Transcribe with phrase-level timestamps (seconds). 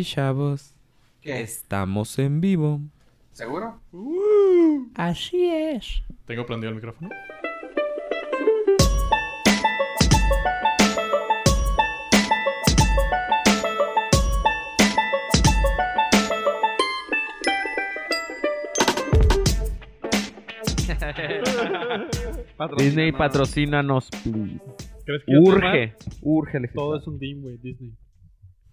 [0.00, 0.74] Y chavos,
[1.20, 1.42] ¿Qué?
[1.42, 2.80] estamos en vivo.
[3.32, 3.82] ¿Seguro?
[4.94, 6.02] Así es.
[6.24, 7.10] ¿Tengo prendido el micrófono?
[22.78, 24.60] Disney patrocínanos, please.
[25.04, 26.68] ¿Crees que yo estoy Urge, urge.
[26.68, 27.92] Todo es un dim, güey, Disney.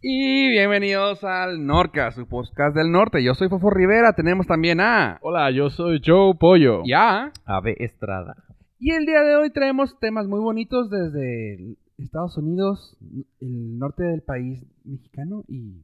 [0.01, 3.23] Y bienvenidos al Norca, su podcast del norte.
[3.23, 4.13] Yo soy Fofo Rivera.
[4.13, 5.17] Tenemos también a.
[5.21, 6.83] Hola, yo soy Joe Pollo.
[6.85, 7.31] Ya.
[7.45, 8.35] Ave Estrada.
[8.79, 12.95] Y el día de hoy traemos temas muy bonitos desde Estados Unidos,
[13.41, 15.81] el norte del país mexicano y.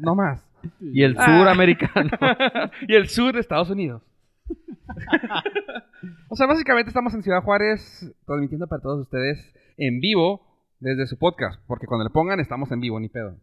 [0.00, 0.46] no más.
[0.80, 1.24] Y el Ah.
[1.38, 2.10] suramericano.
[2.88, 4.02] y el sur de Estados Unidos.
[6.28, 9.38] o sea, básicamente estamos en Ciudad Juárez transmitiendo para todos ustedes
[9.78, 10.42] en vivo
[10.84, 11.60] desde su podcast.
[11.66, 13.36] Porque cuando le pongan, estamos en vivo, ni pedo.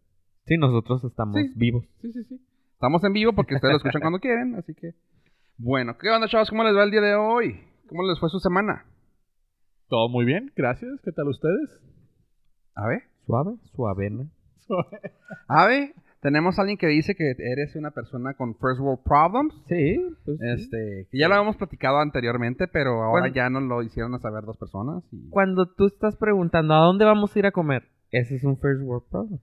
[0.45, 1.51] Sí, nosotros estamos Sí.
[1.55, 1.85] vivos.
[2.01, 2.39] Sí, sí, sí.
[2.73, 4.93] Estamos en vivo porque ustedes lo escuchan cuando quieren, así que.
[5.57, 6.49] Bueno, ¿qué onda, chavos?
[6.49, 7.59] ¿Cómo les va el día de hoy?
[7.87, 8.85] ¿Cómo les fue su semana?
[9.87, 11.01] Todo muy bien, gracias.
[11.03, 11.79] ¿Qué tal ustedes?
[12.75, 13.03] A ver.
[13.25, 14.27] Suave, suavena.
[15.47, 19.53] A ver, tenemos a alguien que dice que eres una persona con first world problems.
[19.67, 20.45] Sí, pues sí.
[20.47, 23.35] Este, que ya lo habíamos platicado anteriormente, pero ahora Bueno.
[23.35, 25.03] ya nos lo hicieron a saber dos personas.
[25.11, 28.57] y- Cuando tú estás preguntando a dónde vamos a ir a comer, ese es un
[28.57, 29.39] first world problem.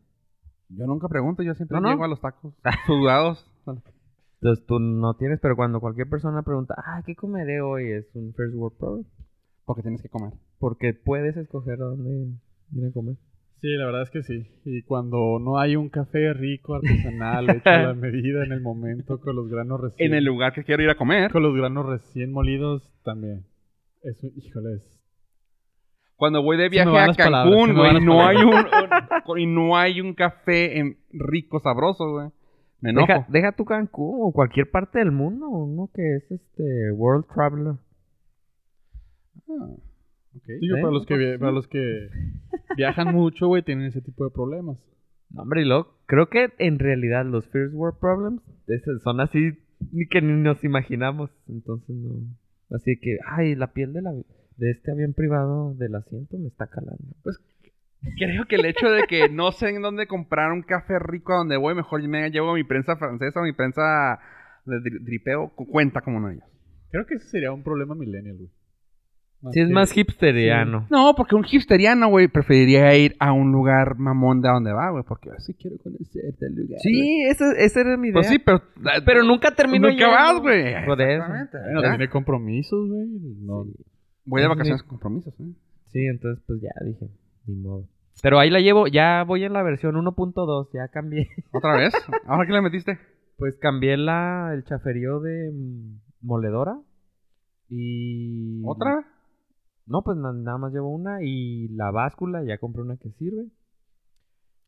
[0.70, 1.90] Yo nunca pregunto, yo siempre No, no.
[1.90, 2.54] llego a los tacos
[2.86, 3.44] sudados.
[4.40, 7.90] Entonces tú no tienes, pero cuando cualquier persona pregunta, ah, ¿qué comeré hoy?
[7.90, 9.04] Es un first world problem.
[9.64, 10.32] Porque tienes que comer.
[10.60, 12.36] Porque puedes escoger a dónde
[12.72, 13.16] ir a comer.
[13.60, 14.46] Sí, la verdad es que sí.
[14.64, 19.18] Y cuando no hay un café rico, artesanal, hecho a la medida en el momento,
[19.20, 20.12] con los granos recién...
[20.12, 21.32] En el lugar que quiero ir a comer.
[21.32, 23.44] Con los granos recién molidos, también.
[24.02, 24.32] Es un...
[24.36, 24.98] Híjole, es...
[26.14, 30.78] Cuando voy de viaje a Cancún, güey, no hay un, y no hay un café
[30.80, 32.28] en- rico, sabroso, güey.
[32.80, 33.06] Me enojo.
[33.06, 37.74] Deja, deja tu Cancún o cualquier parte del mundo, uno que es este World Traveler.
[39.48, 39.66] Ah,
[40.36, 40.46] ok.
[40.60, 40.80] Digo, ¿Eh?
[40.82, 42.08] para los que, para los que
[42.76, 44.78] viajan mucho, güey, tienen ese tipo de problemas.
[45.30, 48.42] No, hombre, y luego, creo que en realidad los First World Problems
[49.02, 49.58] son así
[49.92, 51.30] ni que ni nos imaginamos.
[51.48, 52.14] Entonces, no.
[52.74, 56.66] Así que, ay, la piel de, la, de este avión privado del asiento me está
[56.66, 56.98] calando.
[58.16, 61.38] Creo que el hecho de que no sé en dónde comprar un café rico a
[61.38, 64.20] donde voy, mejor me llevo mi prensa francesa o mi prensa
[64.64, 66.48] de dri- dripeo, cu- cuenta como uno de ellos.
[66.90, 68.50] Creo que ese sería un problema millennial, güey.
[69.52, 70.86] Sí, es más hipsteriano.
[70.90, 74.90] No, porque un hipsteriano, güey, preferiría ir a un lugar mamón de a donde va,
[74.90, 76.80] güey, porque así quiero conocer del lugar.
[76.80, 78.14] Sí, ese, ese era mi idea.
[78.14, 78.62] Pues sí, pero...
[79.06, 80.72] pero nunca terminó Nunca vas, güey.
[80.72, 80.84] ¿Ya?
[81.90, 83.06] tiene compromisos, güey.
[83.40, 83.64] No.
[84.24, 85.52] Voy de Ese vacaciones es con compromisos, ¿eh?
[85.92, 87.08] Sí, entonces pues ya dije,
[87.46, 87.88] ni modo.
[88.20, 91.28] Pero ahí la llevo, ya voy en la versión 1.2, ya cambié.
[91.52, 91.94] ¿Otra vez?
[92.26, 92.98] ¿Ahora qué le metiste?
[93.36, 96.76] Pues cambié la, el chaferío de mm, moledora
[97.68, 98.62] y...
[98.66, 99.06] ¿Otra?
[99.88, 103.46] No, pues na- nada más llevo una y la báscula, ya compré una que sirve.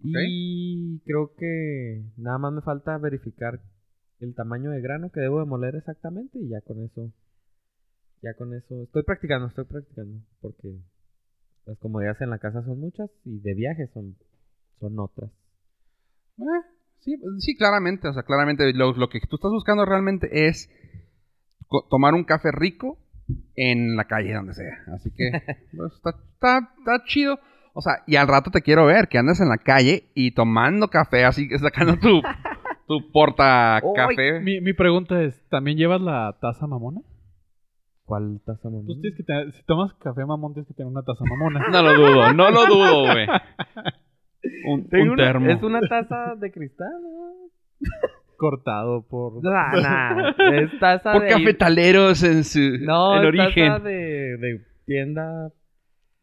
[0.03, 3.61] Y creo que nada más me falta verificar
[4.21, 7.13] el tamaño de grano que debo de moler exactamente y ya con eso,
[8.23, 10.75] ya con eso, estoy practicando, estoy practicando, porque
[11.67, 14.17] las comodidades en la casa son muchas y de viaje son,
[14.79, 15.31] son otras.
[16.39, 16.43] Eh,
[17.01, 18.09] sí, sí, claramente.
[18.09, 20.71] O sea, claramente lo, lo que tú estás buscando realmente es
[21.91, 22.99] tomar un café rico
[23.57, 24.75] en la calle, donde sea.
[24.95, 25.31] Así que
[25.77, 27.39] pues, está, está, está chido.
[27.73, 30.89] O sea, y al rato te quiero ver que andas en la calle y tomando
[30.89, 32.21] café, así que sacando tu,
[32.89, 34.41] tu porta café.
[34.41, 37.01] Mi, mi pregunta es, ¿también llevas la taza mamona?
[38.05, 38.87] ¿Cuál taza mamón?
[38.87, 41.61] Pues tienes que tener, si tomas café mamón, tienes que tener una taza mamona.
[41.71, 43.27] No lo dudo, no lo dudo, güey.
[44.67, 45.51] Un, un una- termo.
[45.51, 47.89] Es una taza de cristal, ¿no?
[48.41, 49.45] Cortado por...
[49.45, 50.31] Nah, nah,
[50.62, 51.28] es taza Por de...
[51.28, 53.69] cafetaleros en su No, en es origen.
[53.69, 55.51] taza de, de tienda...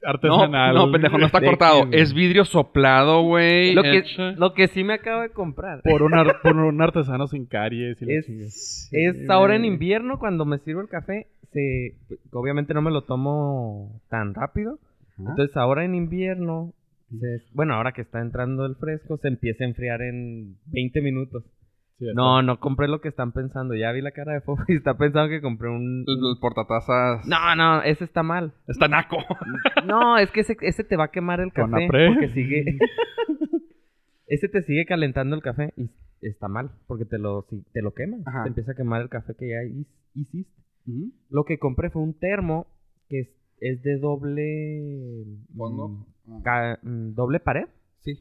[0.03, 0.73] Artesanal.
[0.75, 1.87] no, pendejo, no está cortado.
[1.91, 3.73] Es vidrio soplado, güey.
[3.73, 4.03] Lo que,
[4.37, 5.81] lo que sí me acabo de comprar.
[5.83, 10.45] Por un, ar- por un artesano sin caries y Es, es ahora en invierno cuando
[10.45, 11.27] me sirvo el café.
[11.51, 11.95] Se,
[12.31, 14.79] obviamente no me lo tomo tan rápido.
[15.19, 16.73] Entonces ahora en invierno,
[17.09, 21.43] se- bueno, ahora que está entrando el fresco, se empieza a enfriar en 20 minutos.
[21.99, 23.73] Sí, No, no compré lo que están pensando.
[23.75, 26.05] Ya vi la cara de Fofo y está pensando que compré un...
[26.07, 27.25] El, el portatazas.
[27.27, 28.53] No, no, ese está mal.
[28.67, 29.17] Está naco.
[29.85, 32.07] No, es que ese, ese te va a quemar el Con café apre.
[32.09, 32.65] porque sigue...
[34.27, 35.89] ese te sigue calentando el café y
[36.21, 38.17] está mal porque te lo, si- te lo quema.
[38.25, 38.43] Ajá.
[38.43, 39.63] Te empieza a quemar el café que ya
[40.13, 40.51] hiciste.
[41.29, 42.67] Lo que compré fue un termo
[43.09, 43.29] que es,
[43.59, 45.23] es de doble...
[45.55, 45.87] Fondo.
[45.89, 46.41] mm, Ah.
[46.43, 47.65] ca- mm, doble pared.
[48.01, 48.19] Sí.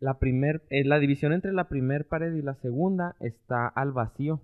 [0.00, 4.40] La primer, eh, la división entre la primer pared y la segunda está al vacío.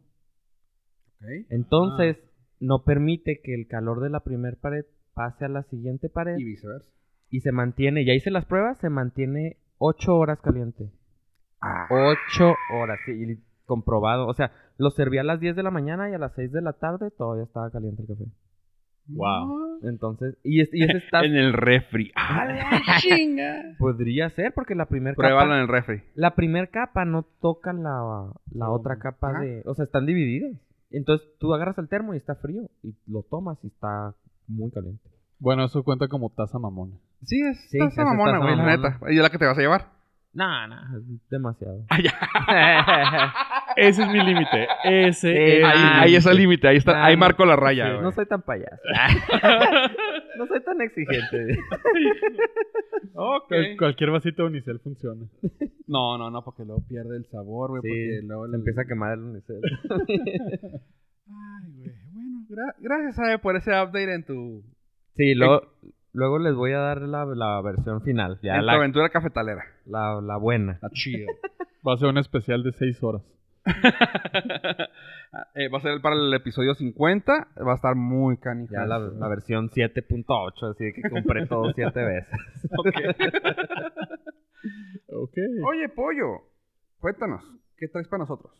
[1.49, 2.19] Entonces,
[2.61, 4.85] no permite que el calor de la primer pared
[5.15, 6.91] pase a la siguiente pared Y viceversa.
[7.31, 10.91] y se mantiene, ya hice las pruebas, se mantiene 8 horas caliente.
[11.61, 11.87] Ah.
[11.91, 14.27] 8 horas, sí, y comprobado.
[14.27, 16.61] O sea, lo serví a las 10 de la mañana y a las 6 de
[16.63, 18.25] la tarde todavía estaba caliente el café.
[19.09, 19.81] Wow.
[19.83, 21.25] Entonces, y, es- y ese está...
[21.25, 22.11] En el refri.
[22.15, 23.63] ¡Ah, la chinga!
[23.79, 25.57] Podría ser porque la primera Pruébalo capa...
[25.57, 26.03] en el refri.
[26.15, 29.63] La primera capa no toca la, la otra capa de...
[29.67, 30.53] O sea, están divididas.
[30.91, 32.63] Entonces, tú agarras el termo y está frío.
[32.83, 34.15] Y lo tomas y está
[34.47, 35.03] muy caliente.
[35.39, 36.95] Bueno, eso cuenta como taza mamona.
[37.25, 39.01] Sí, es Sí, esa mamona, taza güey, la neta.
[39.11, 39.87] ¿Y es la que te vas a llevar?
[40.33, 41.85] No, no, es demasiado.
[43.77, 44.67] Ese es mi límite.
[44.85, 46.69] Ese Sí, es Ahí, mi ahí está el límite.
[46.69, 48.83] ahí está, Nah, ahí marco la raya, Sí, no soy tan payaso.
[50.39, 51.59] no soy tan exigente.
[53.15, 53.49] Ok.
[53.49, 55.27] Cual- Cualquier vasito de unicel funciona.
[55.87, 58.85] No, no, no, porque luego pierde el sabor, güey, Sí, porque luego le- empieza a
[58.87, 59.61] quemar el unicel.
[61.27, 61.91] Ay, güey.
[62.13, 64.63] Bueno, gra- gracias, Abe, por ese update en tu,
[65.17, 65.63] Sí, luego,
[66.13, 68.39] luego les voy a dar la, la versión final.
[68.43, 69.65] Ya en tu la, aventura cafetalera.
[69.87, 70.73] la, la buena.
[70.73, 71.27] Está chido.
[71.87, 73.23] Va a ser un especial de 6 horas.
[75.57, 77.33] Eh, va a ser para el episodio 50.
[77.67, 78.73] Va a estar muy canijo.
[78.73, 82.41] Ya la, la versión 7.8, así que compré todo siete veces.
[82.79, 82.87] Ok.
[85.09, 85.37] Ok.
[85.69, 86.43] Oye, pollo,
[86.99, 87.43] cuéntanos,
[87.77, 88.53] ¿qué traes para nosotros?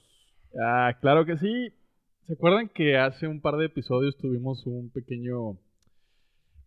[0.61, 1.73] Ah, claro que sí.
[2.27, 5.59] ¿Se acuerdan que hace un par de episodios tuvimos un pequeño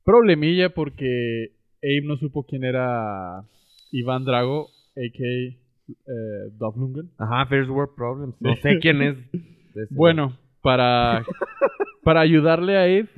[0.04, 1.52] problemilla porque
[1.84, 3.44] Abe no supo quién era
[3.92, 5.67] Iván Drago, a.k.a.
[5.90, 7.10] eh, Dolph Lundgren?
[7.18, 8.36] Ajá, First World Problems.
[8.42, 9.18] No sé quién es.
[9.92, 11.24] Bueno, para,
[12.04, 13.10] para ayudarle a Abe,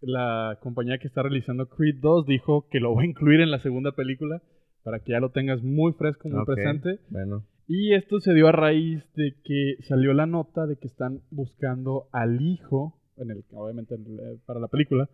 [0.00, 3.60] la compañía que está realizando Creed 2 dijo que lo va a incluir en la
[3.60, 4.42] segunda película
[4.82, 6.98] para que ya lo tengas muy fresco, muy presente.
[7.08, 7.44] Bueno.
[7.68, 12.08] Y esto se dio a raíz de que salió la nota de que están buscando
[12.12, 15.08] al hijo, en el, obviamente en el- para la película,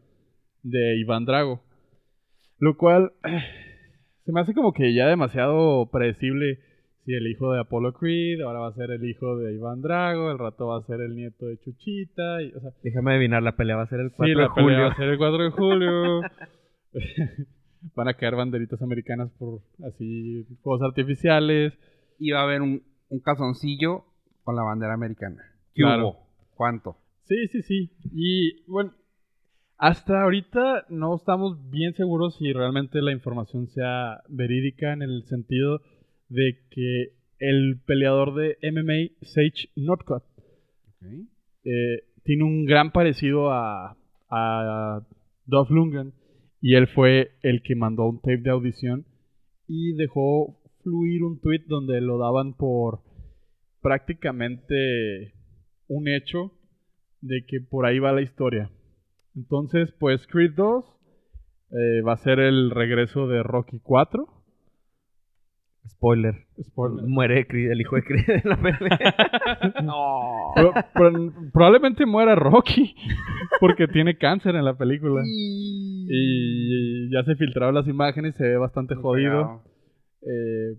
[0.62, 1.60] de Iván Drago.
[2.58, 3.12] Lo cual
[4.24, 6.58] se me hace como que ya demasiado predecible
[7.08, 10.30] si el hijo de Apollo Creed, ahora va a ser el hijo de Iván Drago,
[10.30, 12.42] el rato va a ser el nieto de Chuchita.
[12.42, 14.54] Y, o sea, Déjame adivinar, la pelea va a ser el 4 sí, de la
[14.54, 14.82] pelea julio.
[14.82, 16.20] va a ser el 4 de julio.
[17.94, 21.72] Van a caer banderitas americanas por así fuegos artificiales.
[22.18, 24.04] Y va a haber un, un calzoncillo
[24.44, 25.42] con la bandera americana.
[25.74, 26.08] ¿Qué Claro.
[26.08, 26.26] hubo?
[26.56, 26.96] ¿Cuánto?
[27.24, 27.90] Sí, sí, sí.
[28.12, 28.92] Y bueno,
[29.78, 35.80] hasta ahorita no estamos bien seguros si realmente la información sea verídica en el sentido
[36.28, 40.24] de que el peleador de MMA, Sage Northcutt,
[41.64, 43.96] eh, tiene un gran parecido a,
[44.30, 45.06] a
[45.46, 46.12] Dolph Lundgren
[46.60, 49.06] y él fue el que mandó un tape de audición
[49.66, 53.00] y dejó fluir un tweet donde lo daban por
[53.80, 55.34] prácticamente
[55.86, 56.52] un hecho
[57.20, 58.70] de que por ahí va la historia.
[59.34, 60.84] Entonces, pues Creed 2
[61.70, 64.26] eh, va a ser el regreso de Rocky 4.
[65.86, 66.34] Spoiler.
[66.62, 67.04] Spoiler.
[67.06, 69.14] Muere el hijo de Creed en la pelea.
[70.94, 72.94] Pro- probablemente muera Rocky
[73.60, 75.22] porque tiene cáncer en la película.
[75.26, 79.62] Y ya se filtraron las imágenes, se ve bastante Muy jodido.
[80.22, 80.76] Eh,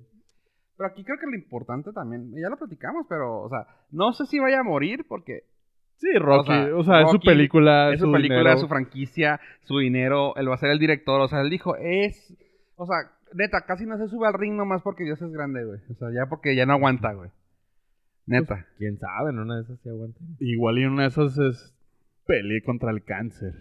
[0.77, 4.25] Pero aquí creo que lo importante también, ya lo platicamos, pero, o sea, no sé
[4.25, 5.43] si vaya a morir porque
[5.97, 8.57] sí, Rocky, sea, o sea, es su película, es su película, dinero.
[8.57, 12.35] su franquicia, su dinero, él va a ser el director, o sea, él dijo, es,
[12.75, 12.95] o sea,
[13.33, 15.79] neta, casi no se sube al ring nomás porque Dios es grande, güey.
[15.89, 17.29] O sea, ya porque ya no aguanta, güey.
[18.25, 18.65] Neta.
[18.77, 20.19] Quién sabe, en una de esas sí aguanta.
[20.39, 21.73] Igual y una de esas es
[22.27, 23.53] peleé contra el cáncer.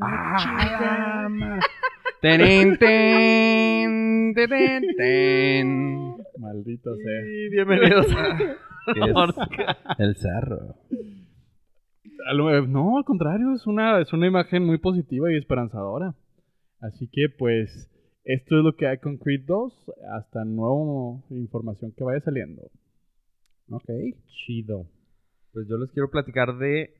[0.00, 1.58] Ah,
[2.20, 6.16] Ten, ten, ten, ten.
[6.38, 7.22] Maldito sea.
[7.50, 8.06] bienvenidos.
[9.98, 10.74] El cerro.
[12.28, 16.14] A lo- No, al contrario, es una, es una imagen muy positiva y esperanzadora.
[16.80, 17.88] Así que, pues,
[18.24, 19.90] esto es lo que hay con Creed 2.
[20.16, 22.62] Hasta nueva información que vaya saliendo.
[23.70, 23.88] Ok.
[24.46, 24.86] Chido.
[25.52, 26.94] Pues yo les quiero platicar de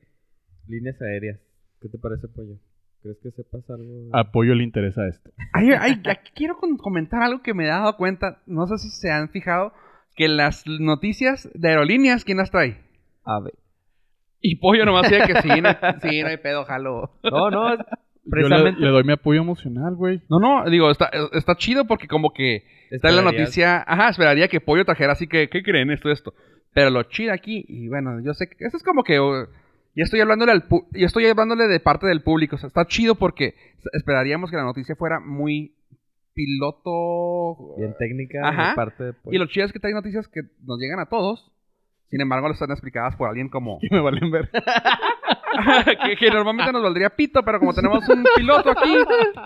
[0.67, 1.39] líneas aéreas.
[1.81, 2.55] ¿Qué te parece, Pollo?
[3.01, 3.83] ¿Crees que sepas algo?
[3.83, 5.31] de- Apoyo le interesa esto.
[5.53, 8.41] Ay, ay, aquí quiero comentar algo que me he dado cuenta.
[8.45, 9.73] No sé si se han fijado
[10.15, 12.77] que las noticias de aerolíneas, ¿quién las trae?
[13.25, 13.53] A ver.
[14.39, 15.69] Y Pollo nomás dice que sí, no,
[16.01, 17.11] sí, no hay pedo, jalo.
[17.23, 17.75] No, no,
[18.25, 18.81] es Yo le, precisamente.
[18.81, 20.21] le doy mi apoyo emocional, güey.
[20.29, 23.83] No, no, digo, está, está chido porque como que está en la noticia.
[23.87, 26.33] Ajá, esperaría que Pollo trajera así que, ¿qué creen esto, esto?
[26.73, 29.19] Pero lo chido aquí, y bueno, yo sé que eso es como que.
[29.19, 29.45] uh,
[29.95, 32.55] ya estoy hablándole al pu- ya estoy hablándole de parte del público.
[32.55, 33.53] O sea, está chido porque
[33.93, 35.75] esperaríamos que la noticia fuera muy
[36.33, 37.75] piloto.
[37.77, 38.69] Bien técnica Ajá.
[38.69, 39.13] de parte de...
[39.31, 41.51] Y lo chido es que trae noticias que nos llegan a todos.
[42.09, 43.77] Sin embargo, están explicadas por alguien como.
[43.81, 44.49] Y me valen ver.
[46.05, 48.93] que, que normalmente nos valdría pito, pero como tenemos un piloto aquí,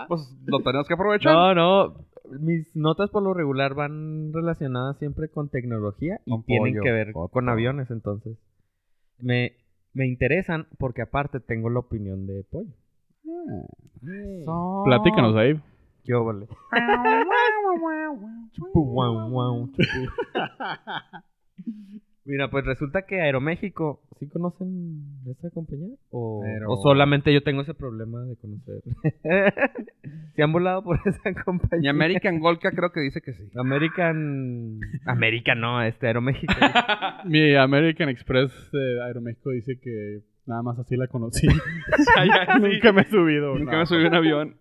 [0.08, 1.32] pues lo tenemos que aprovechar.
[1.32, 1.94] No, no.
[2.40, 6.92] Mis notas por lo regular van relacionadas siempre con tecnología y Con tienen pollo, que
[6.92, 8.36] ver con aviones, entonces.
[9.18, 9.52] Me,
[9.94, 12.74] me interesan porque aparte tengo la opinión de Pollo.
[14.02, 14.82] Eso.
[14.84, 15.60] Platícanos ahí.
[16.04, 16.46] Yo vale.
[22.28, 25.96] Mira, pues resulta que Aeroméxico, ¿sí conocen esa compañía?
[26.10, 28.82] ¿O, Aero- o solamente yo tengo ese problema de conocer?
[30.36, 31.90] ¿Se han volado por esa Y compañía?
[31.90, 33.50] American Golka creo que dice que sí.
[33.56, 34.78] American...
[35.06, 36.52] American no, este Aeroméxico.
[37.24, 41.46] Mi American Express de Aeroméxico dice que nada más así la conocí.
[42.60, 43.58] Nunca me he subido.
[43.58, 43.78] Nunca no.
[43.78, 44.56] me subí a un avión.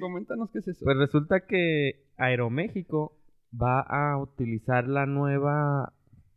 [0.00, 0.84] Coméntanos qué es eso.
[0.84, 3.16] Pues resulta que Aeroméxico
[3.52, 5.92] va a utilizar la nueva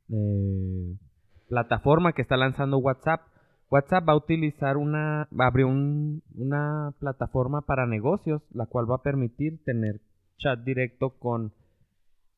[0.10, 0.96] eh,
[1.50, 3.22] plataforma que está lanzando WhatsApp.
[3.70, 8.90] WhatsApp va a utilizar una, va a abrir un- una plataforma para negocios, la cual
[8.90, 10.00] va a permitir tener
[10.38, 11.52] chat directo con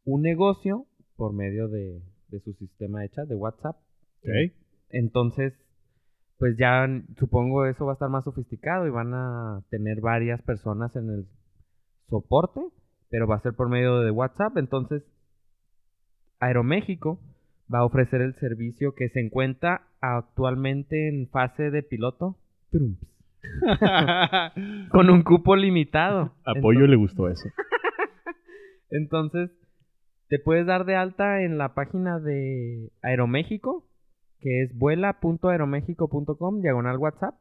[0.06, 0.86] un negocio
[1.16, 3.76] por medio de, de su sistema de chat de WhatsApp.
[4.24, 4.54] Ok.
[4.90, 5.54] Entonces,
[6.40, 6.88] pues ya
[7.20, 11.28] supongo eso va a estar más sofisticado y van a tener varias personas en el
[12.10, 12.62] soporte,
[13.10, 14.58] pero va a ser por medio de WhatsApp.
[14.58, 15.04] Entonces,
[16.40, 17.20] Aeroméxico
[17.74, 22.38] va a ofrecer el servicio que se encuentra actualmente en fase de piloto.
[24.92, 26.34] Con un cupo limitado.
[26.46, 27.50] Apoyo le gustó eso.
[28.90, 29.52] Entonces,
[30.30, 33.86] te puedes dar de alta en la página de Aeroméxico,
[34.40, 37.36] que es vuela.aeroméxico.com, diagonal WhatsApp,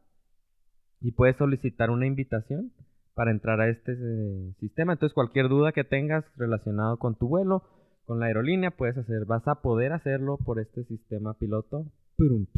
[1.01, 2.73] y puedes solicitar una invitación
[3.15, 4.93] para entrar a este eh, sistema.
[4.93, 7.63] Entonces, cualquier duda que tengas relacionado con tu vuelo,
[8.09, 11.85] con la aerolínea, puedes hacer, vas a poder hacerlo por este sistema piloto
[12.17, 12.51] Prumps,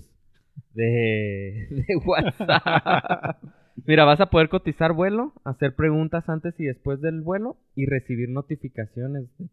[0.75, 3.43] de, de WhatsApp.
[3.85, 8.29] Mira, vas a poder cotizar vuelo, hacer preguntas antes y después del vuelo y recibir
[8.31, 9.49] notificaciones de,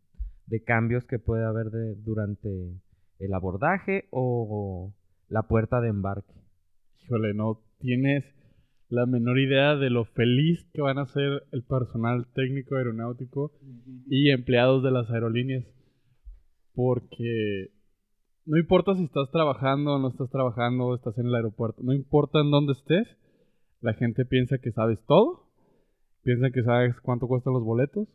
[0.45, 2.47] de cambios que puede haber de- durante
[3.19, 4.93] el abordaje o
[5.29, 6.33] la puerta de embarque.
[7.03, 8.23] Híjole, no tienes
[8.89, 13.51] la menor idea de lo feliz que van a ser el personal técnico aeronáutico
[14.07, 15.65] y empleados de las aerolíneas.
[16.77, 17.71] Porque
[18.45, 22.39] no importa si estás trabajando o no estás trabajando, estás en el aeropuerto, no importa
[22.39, 23.07] en dónde estés,
[23.81, 25.49] la gente piensa que sabes todo,
[26.23, 28.07] piensa que sabes cuánto cuestan los boletos,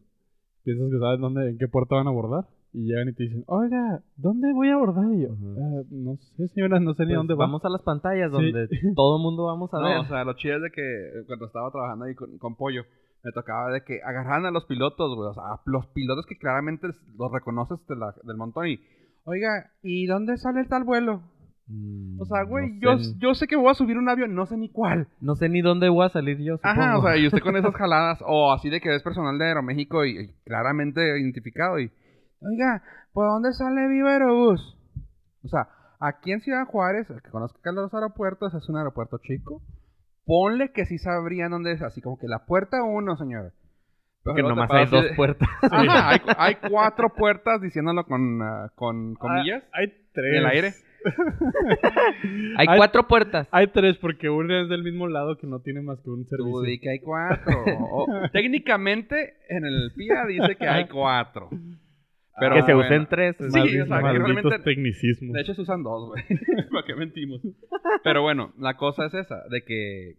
[0.62, 2.44] piensas que sabes dónde, en qué puerta van a abordar.
[2.72, 5.12] Y llegan y te dicen, oiga, ¿dónde voy a abordar?
[5.12, 5.28] Y yo.
[5.58, 7.44] "Ah, no sé, señora, no sé ni Pues dónde va.
[7.46, 8.32] vamos a las pantallas Sí.
[8.52, 9.98] donde todo el mundo vamos a ver.
[9.98, 10.82] O sea, lo chido es de que
[11.26, 12.84] cuando estaba trabajando ahí con, con Pollo,
[13.24, 15.28] me tocaba de que agarraran a los pilotos, güey.
[15.30, 16.88] O sea, los pilotos que claramente
[17.18, 18.80] los reconoces de la- del montón y,
[19.24, 21.22] oiga, ¿y dónde sale el tal vuelo?
[21.68, 24.34] Mm, O sea, güey, no yo, sé, yo sé que voy a subir un avión,
[24.34, 25.06] no sé ni cuál.
[25.20, 26.58] no sé ni dónde voy a salir yo.
[26.62, 29.44] Ajá, o sea, y usted con esas jaladas, o así de que es personal de
[29.46, 31.90] Aeroméxico y, y claramente identificado y,
[32.40, 34.76] oiga, ¿por dónde sale Viva Aerobús?
[35.44, 35.68] O sea,
[36.00, 39.62] aquí en Ciudad Juárez, el que conozca los aeropuertos, es un aeropuerto chico.
[40.24, 43.52] Ponle que sí sabrían dónde es, así como que la puerta uno, señor.
[44.24, 45.48] Pero que luego te nomás hay dos de- puertas.
[45.62, 49.64] Ajá, hay, hay cuatro puertas diciéndolo con, ah, con comillas.
[49.72, 50.26] Ah, hay tres.
[50.32, 50.72] en el aire.
[52.56, 53.48] hay Hay- cuatro puertas.
[53.50, 56.28] Hay tres porque una es del mismo lado que no tiene más que un Tú
[56.36, 56.60] servicio.
[56.60, 57.64] di que hay cuatro.
[57.90, 61.50] O- técnicamente, en el PIA dice que hay cuatro.
[62.40, 62.88] Pero que se bueno.
[62.88, 63.36] usen tres.
[63.38, 65.32] Sí, es o sea, que Malditos realmente- tecnicismos.
[65.34, 66.22] De hecho, se usan dos, güey.
[66.72, 67.40] ¿Para qué mentimos?
[68.02, 70.16] Pero bueno, la cosa es esa, de que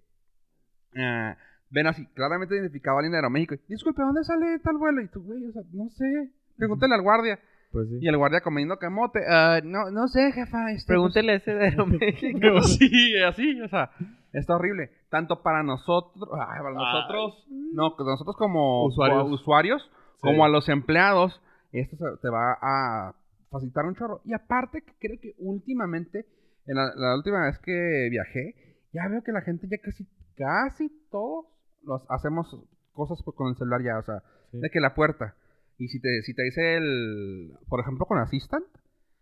[0.96, 1.36] ah,
[1.72, 3.56] ven así, claramente identificaba alguien de Aeroméxico.
[3.68, 5.02] Disculpe, ¿dónde sale tal vuelo?
[5.02, 6.30] Y tú, güey, o sea, no sé.
[6.58, 7.40] Pregúntale al guardia.
[7.72, 7.98] Pues sí.
[8.02, 9.20] Y el guardia comiendo camote.
[9.28, 10.72] "Ah, no, no sé, jefa.
[10.72, 12.40] Este, Pregúntele a ese de Aeroméxico.
[12.54, 13.90] pues, sí, así, o sea,
[14.34, 14.92] está horrible.
[15.10, 19.24] Tanto para nosotros, ay, para nosotros, no, que nosotros como Usuarios.
[19.24, 20.20] como usuarios, Sí.
[20.22, 21.42] como a los empleados,
[21.80, 23.16] esto te va a
[23.50, 24.22] facilitar un chorro.
[24.26, 26.26] Y aparte, que creo que últimamente,
[26.66, 28.56] en la, la última vez que viajé,
[28.94, 31.46] ya veo que la gente ya casi, casi todos
[31.84, 32.48] los hacemos
[32.94, 34.60] cosas con el celular ya, o sea, Sí.
[34.60, 35.36] de que la puerta.
[35.80, 38.66] Y si te, si te dice el, por ejemplo, con Assistant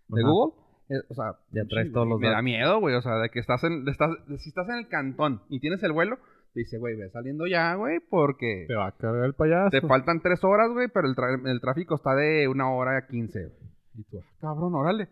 [0.10, 0.29] de Ajá.
[0.29, 2.43] Google, eh, o sea, Ya traes todos los Me da datos.
[2.43, 5.62] miedo, güey, o sea, de que estás en, estás, si estás en el cantón y
[5.62, 6.17] tienes el vuelo,
[6.53, 9.70] dice, güey, ve saliendo ya, güey, porque Te va a cargar el payaso.
[9.70, 11.15] te faltan tres horas, güey, pero el,
[11.48, 13.72] el tráfico está de una hora a quince, güey.
[13.96, 15.08] Y tú, ah, cabrón, órale.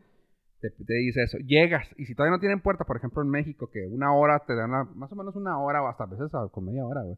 [0.62, 1.38] Te, te dice eso.
[1.40, 4.56] Llegas, y si todavía no tienen puerta, por ejemplo en México, que una hora te
[4.56, 7.02] dan la- más o menos una hora o hasta a veces a- con media hora,
[7.04, 7.18] güey.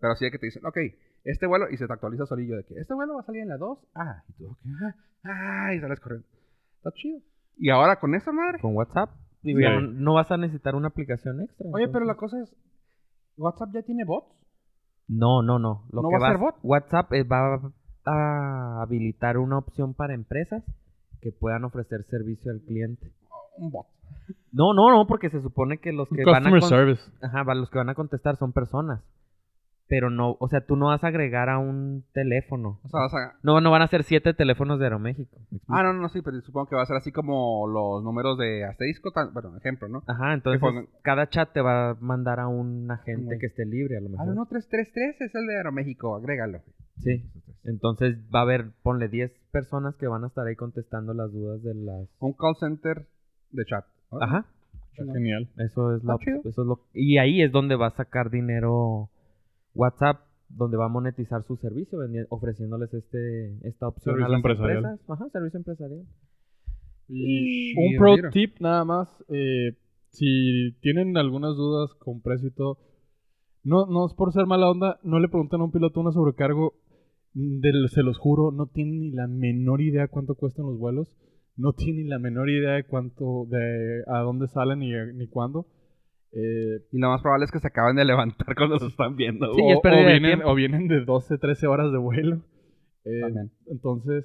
[0.00, 0.76] Pero así de que te dicen, ok,
[1.24, 3.48] este vuelo, y se te actualiza solillo de que este vuelo va a salir en
[3.50, 3.78] la 2.
[3.94, 6.26] Ah, y tú, ok, ah, ah, y sales corriendo.
[6.78, 7.20] Está chido.
[7.56, 8.58] Y ahora con esa madre.
[8.60, 9.10] Con WhatsApp.
[9.42, 9.64] Digo, Sí.
[9.64, 11.66] ya no, no vas a necesitar una aplicación extra.
[11.72, 12.71] Oye, pero la entonces- cosa es,
[13.36, 14.28] ¿WhatsApp ya tiene bots?
[15.08, 15.84] No, no, no.
[15.90, 16.54] Lo ¿No que va a ser bot?
[16.62, 17.72] WhatsApp eh, va
[18.04, 20.62] a habilitar una opción para empresas
[21.20, 23.12] que puedan ofrecer servicio al cliente.
[23.58, 23.86] Un bot.
[24.52, 27.02] No, no, no, porque se supone que los que van a service.
[27.22, 29.02] Ajá, los que van a contestar son personas.
[29.92, 32.80] Pero no, o sea, tú no vas a agregar a un teléfono.
[32.82, 35.36] O sea, vas a- No, no van a ser siete teléfonos de Aeroméxico.
[35.68, 38.64] Ah, no, no, sí, pero supongo que va a ser así como los números de
[38.64, 40.02] asterisco, tan- bueno, ejemplo, ¿no?
[40.06, 40.62] Ajá, entonces
[41.02, 44.28] cada chat te va a mandar a un agente que esté libre a lo mejor.
[44.30, 46.60] Al 1333 es el de Aeroméxico, agrégalo.
[47.00, 47.30] Sí.
[47.64, 51.62] Entonces va a haber, ponle 10 personas que van a estar ahí contestando las dudas
[51.62, 52.08] de las...
[52.18, 53.06] Un call center
[53.50, 53.84] de chat.
[54.10, 54.22] ¿no?
[54.22, 54.46] Ajá.
[54.94, 55.48] Genial.
[55.58, 59.08] Eso es, la, eso es lo y ahí es donde va a sacar dinero
[59.74, 61.98] WhatsApp, donde va a monetizar su servicio,
[62.28, 64.76] ofreciéndoles este esta opción Servicio a las empresarial.
[64.84, 65.10] empresas.
[65.10, 66.02] Ajá, servicio empresarial.
[67.08, 68.30] Y un pro mira.
[68.30, 69.76] tip nada más, eh,
[70.10, 72.78] si tienen algunas dudas con precio y todo,
[73.64, 76.74] no, no es por ser mala onda, no le preguntan a un piloto una sobrecargo,
[77.34, 81.16] del- se los juro, no tienen ni la menor idea cuánto cuestan los vuelos,
[81.56, 85.66] no tienen ni la menor idea de cuánto, de a dónde salen ni, ni cuándo.
[86.32, 89.52] Eh, Y lo más probable es que se acaben de levantar cuando se están viendo.
[89.54, 90.48] Sí, o, de vienen, tiempo.
[90.50, 92.42] o vienen de 12, 13 horas de vuelo.
[93.04, 93.20] Eh,
[93.66, 94.24] entonces,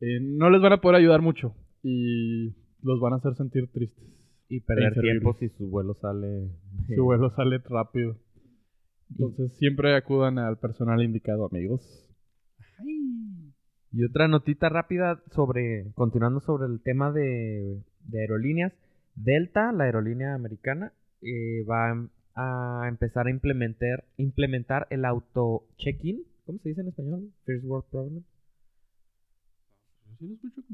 [0.00, 4.04] eh, no les van a poder ayudar mucho y los van a hacer sentir tristes.
[4.48, 5.20] Y perder Inservibles.
[5.22, 6.48] tiempo si su vuelo sale...
[6.94, 8.16] Su vuelo sale rápido.
[9.10, 11.82] Entonces, siempre acudan al personal indicado, amigos.
[13.92, 18.72] Y otra notita rápida sobre, continuando sobre el tema de, de aerolíneas,
[19.14, 20.92] Delta, la aerolínea americana,
[21.22, 27.30] eh, va a empezar a implementar, implementar el auto check-in, ¿cómo se dice en español?
[27.44, 28.22] First World Problem.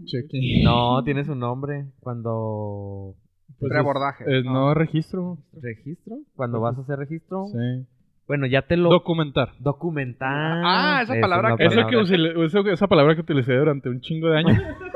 [0.04, 0.64] Check-in.
[0.64, 1.86] No, tiene su nombre.
[2.00, 3.14] Cuando
[3.58, 4.24] Pues Preabordaje.
[4.24, 4.52] Es, es No.
[4.52, 5.38] no registro.
[5.60, 7.86] registro, cuando vas a hacer registro, Sí.
[8.26, 9.50] bueno, ya te lo Documentar.
[9.58, 10.62] documentar.
[10.64, 12.02] Ah, esa es palabra una que- Eso que palabra.
[12.02, 14.56] usé- eso esa palabra que utilicé durante un chingo de años.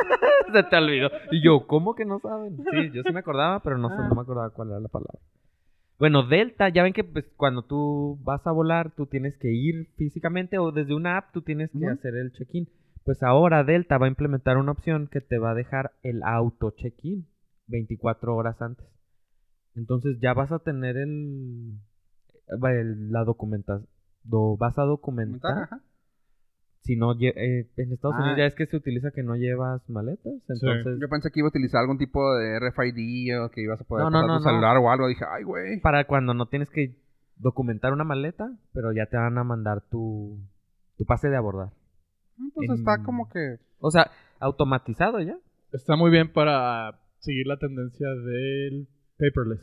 [0.52, 1.10] Se te olvidó.
[1.30, 2.56] Y yo, ¿cómo que no saben?
[2.56, 5.18] Sí, yo sí me acordaba, pero no, sé- no me acordaba cuál era la palabra.
[5.98, 9.88] Bueno, Delta, ya ven que pues, cuando tú vas a volar, tú tienes que ir
[9.96, 12.68] físicamente o desde una app tú tienes que hacer el check-in.
[13.04, 16.70] Pues ahora Delta va a implementar una opción que te va a dejar el auto
[16.72, 17.26] check-in
[17.66, 18.86] 24 horas antes.
[19.74, 21.78] Entonces ya vas a tener el,
[22.48, 23.88] el- la documentación.
[24.24, 25.80] vas a documentar Ajá.
[26.88, 28.20] Si no lle- eh, en Estados Ah.
[28.22, 31.48] Unidos ya es que se utiliza que no llevas maletas, entonces Yo pensé que iba
[31.48, 34.38] a utilizar algún tipo de RFID o que ibas a poder No, no, pasar no,
[34.38, 34.50] tu no.
[34.50, 35.06] celular o algo.
[35.06, 35.80] Dije, ay, güey.
[35.80, 36.96] para cuando no tienes que
[37.36, 40.38] documentar una maleta, pero ya te van a mandar tu
[40.96, 41.68] tu pase de abordar.
[42.54, 43.58] Pues en- está como que...
[43.80, 45.36] O sea, automatizado ya.
[45.72, 49.60] Está muy bien para seguir la tendencia del paperless.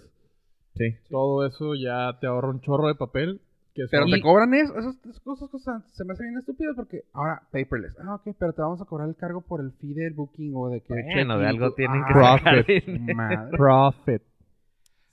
[0.76, 0.96] Sí.
[1.10, 3.42] Todo eso ya te ahorra un chorro de papel.
[3.76, 7.04] Que Pero te cobran eso, esas, esas cosas, cosas se me hace bien estúpido porque
[7.12, 7.94] ahora paperless.
[8.00, 10.70] Ah, ok, pero te vamos a cobrar el cargo por el fee del booking o
[10.70, 10.94] de que...
[10.94, 12.88] Bueno, de algo tienen que Ah, sacar Profit.
[13.14, 13.58] Madre.
[13.58, 14.22] Profit.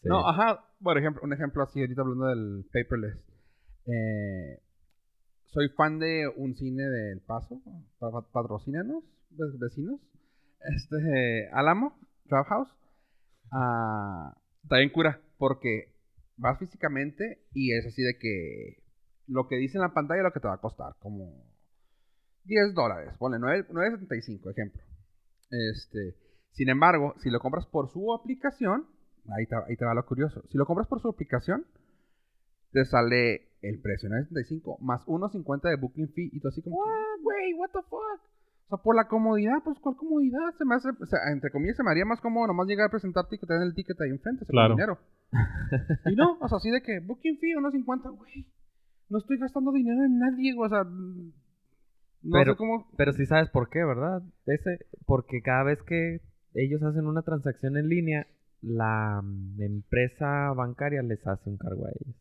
[0.01, 0.09] Sí.
[0.09, 3.17] No, ajá, por ejemplo, un ejemplo así, ahorita hablando del paperless.
[3.87, 4.61] Eh,
[5.47, 7.61] soy fan de un cine del Paso,
[7.99, 10.01] pa- patrocínanos, ve- vecinos.
[10.73, 12.69] Este, Álamo, Draft House.
[13.53, 15.92] Ah, está bien cura, porque
[16.43, 18.83] vas físicamente y es así de que
[19.29, 21.47] lo que dice en la pantalla es lo que te va a costar, como
[22.45, 24.83] 10 dólares, ponle 9 9.75, ejemplo.
[25.51, 26.17] Este,
[26.51, 28.87] sin embargo, si lo compras por su aplicación,
[29.29, 30.43] ahí te, ahí te va lo curioso.
[30.51, 31.65] Si lo compras por su aplicación,
[32.73, 37.21] te sale el precio 9.75 más 1.50 de booking fee y tú así como, what,
[37.23, 38.32] güey, what the fuck.
[38.73, 40.55] O sea, por la comodidad, pues, ¿cuál comodidad?
[40.57, 42.91] Se me hace, o sea, entre comillas, se me haría más cómodo nomás llegar a
[42.91, 44.75] presentarte y que te den el ticket ahí enfrente, se Claro.
[44.75, 44.99] dinero.
[46.07, 48.47] y no, o sea, así de que booking fee 1.50, güey.
[49.11, 52.87] No estoy gastando dinero en nadie, güey, o sea, no Pero- sé cómo...
[52.97, 54.23] Pero sí sabes por qué, ¿verdad?
[54.47, 56.21] Ese, porque cada vez que
[56.55, 58.27] ellos hacen una transacción en línea,
[58.63, 62.17] la mm, empresa bancaria les hace un cargo a ellos.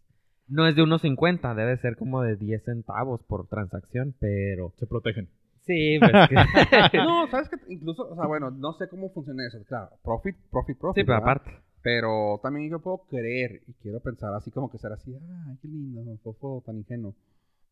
[0.50, 4.74] No es de unos 50, debe ser como de 10 centavos por transacción, pero...
[4.78, 5.30] Se protegen.
[5.66, 6.12] Sí, pues
[6.92, 10.36] que- No, sabes que incluso, o sea, bueno, no sé cómo funciona eso, claro, profit,
[10.52, 11.02] profit, profit.
[11.02, 11.32] Sí, pero ¿verdad?
[11.38, 11.62] aparte.
[11.84, 15.68] Pero también yo puedo creer y quiero pensar así como que ser así, ay, qué
[15.68, 17.14] lindo, un poco tan ingenuo.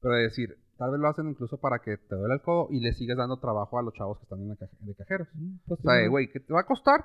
[0.02, 2.94] Pero decir, tal vez lo hacen incluso para que te duele el codo y le
[2.94, 5.28] sigas dando trabajo a los chavos que están en la caja- de cajeros.
[5.68, 7.04] Pues, O sea, sí, güey, ¿qué te va a costar?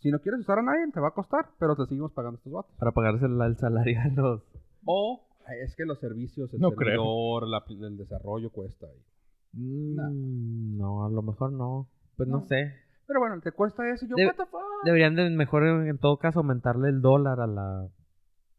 [0.00, 2.52] Si no quieres usar a nadie, te va a costar, pero te seguimos pagando estos
[2.52, 2.70] vatos.
[2.78, 4.42] Para pagarse el, el salario a los...
[4.84, 5.22] O
[5.62, 8.86] es que los servicios, el No servidor, la- el desarrollo cuesta.
[8.86, 9.13] Mm,
[9.56, 11.88] no, a lo mejor no.
[12.16, 12.44] Pues no, No.
[12.44, 12.72] sé.
[13.06, 14.60] Pero bueno, te cuesta eso yo, what the fuck?
[14.84, 17.88] Deberían de mejor en, todo caso aumentarle el dólar a la,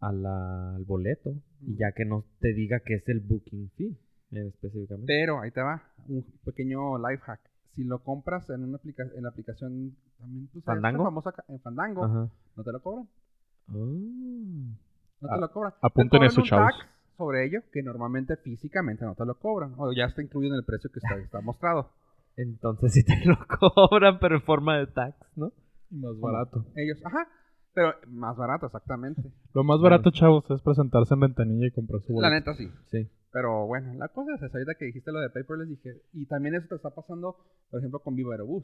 [0.01, 1.31] a la al boleto
[1.61, 1.77] y Mm.
[1.77, 3.97] ya que no te diga que es el booking fee
[4.31, 5.07] eh, específicamente.
[5.07, 7.39] Pero ahí te va, un pequeño life hack.
[7.71, 12.03] Si lo compras en una aplica en la aplicación también tú sabes, famosa en Fandango,
[12.05, 12.29] Ajá.
[12.55, 13.07] no te lo cobran.
[13.69, 13.73] Ah.
[13.73, 15.71] No Ah, te lo cobran.
[15.73, 16.71] Te apunten eso, chavos.
[16.77, 19.73] tax sobre ello que normalmente físicamente no te lo cobran.
[19.77, 21.89] O ya está incluido en el precio que está, está mostrado.
[22.37, 25.51] Entonces sí te lo cobran, pero en forma de tax, ¿no?
[25.91, 26.65] Más barato.
[26.75, 27.27] Ellos, ajá.
[27.73, 29.21] Pero más barato, exactamente.
[29.53, 32.51] Lo más barato, chavos, es presentarse en ventanilla y comprar su La boleto.
[32.51, 32.71] neta sí.
[32.89, 33.09] Sí.
[33.31, 34.57] Pero bueno, la cosa es esa.
[34.57, 36.01] Ahorita que dijiste lo de Paperless, dije.
[36.13, 37.35] Y también eso te está pasando,
[37.69, 38.63] por ejemplo, con Viva Aerobús.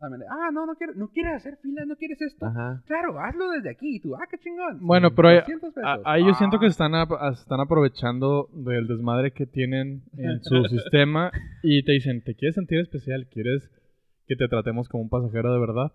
[0.00, 2.46] Ah, no, no quieres, no quieres hacer filas, no quieres esto.
[2.46, 2.82] Ajá.
[2.86, 3.96] Claro, hazlo desde aquí.
[3.96, 4.78] Y tú, ah, qué chingón.
[4.80, 5.90] Bueno, Sí, pero ahí- 200 pesos.
[6.04, 6.60] A- Ahí yo siento Ah.
[6.60, 6.92] que están,
[7.32, 11.32] están aprovechando del desmadre que tienen en su sistema
[11.62, 13.26] y te dicen, ¿te quieres sentir especial?
[13.30, 13.68] ¿Quieres
[14.26, 15.92] que te tratemos como un pasajero de verdad?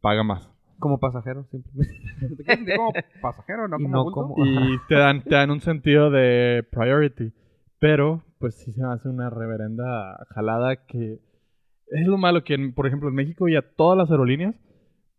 [0.00, 0.52] Paga más.
[0.78, 1.94] Como pasajero, simplemente.
[2.36, 4.20] Te quieres sentir como pasajero, no Y como no bulto?
[4.20, 7.32] como- Y te dan, te dan un sentido de priority.
[7.80, 11.18] Pero, pues sí se me hace una reverenda jalada que
[11.88, 14.54] es lo malo que, en- por ejemplo, en México y a todas las aerolíneas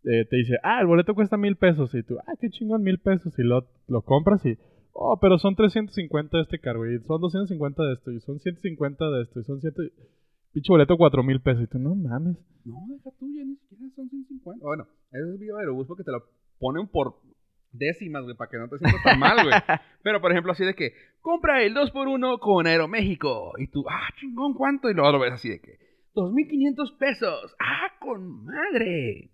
[0.04, 1.94] eh, te dice, ah, el boleto cuesta mil pesos.
[1.94, 3.38] Y tú, ah, qué chingón, mil pesos.
[3.38, 4.58] Y lo, lo compras y,
[4.94, 6.86] oh, pero son 350 de este cargo.
[6.86, 8.12] Y son 250 de esto.
[8.12, 9.40] Y son 150 de esto.
[9.40, 9.74] Y son 7...
[10.54, 11.64] Pinche boleto cuatro mil pesos.
[11.64, 12.38] Y tú, no mames.
[12.64, 14.66] No, deja tuya, ni siquiera son 150.
[14.66, 16.24] Bueno, eso es Viva Aerobús porque te lo
[16.58, 17.16] ponen por
[17.74, 19.54] décimas, güey, para que no te sientas tan mal, güey.
[20.04, 23.54] Pero, por ejemplo, así de que, compra el 2x1 con Aeroméxico.
[23.60, 24.90] Y tú, ah, chingón, ¿cuánto?
[24.90, 25.78] Y luego lo ves así de que,
[26.18, 27.56] 2.500 pesos.
[27.60, 29.30] Ah, con madre.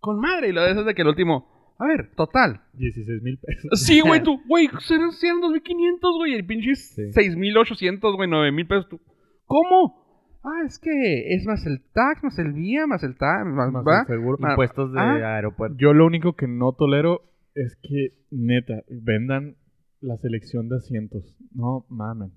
[0.00, 0.48] Con madre.
[0.48, 2.62] Y lo ves de que el último, a ver, total.
[2.72, 3.80] 16 mil pesos.
[3.86, 6.34] Sí, güey, tú, güey, eran 2.500, güey.
[6.34, 7.02] El pinche Sí.
[7.02, 8.88] 6.800, güey, 9.000 pesos.
[8.88, 9.00] Tú,
[9.44, 10.00] ¿Cómo?
[10.42, 14.08] Ah, es que es más el tax, más el vía, más el tax, más, Más
[14.08, 14.38] el seguro.
[14.42, 15.36] Ah, Impuestos de ah.
[15.36, 15.76] aeropuerto.
[15.78, 19.56] Yo lo único que no tolero es que, neta, vendan
[20.00, 21.36] la selección de asientos.
[21.52, 22.32] No mamen.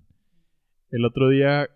[0.92, 1.70] El otro día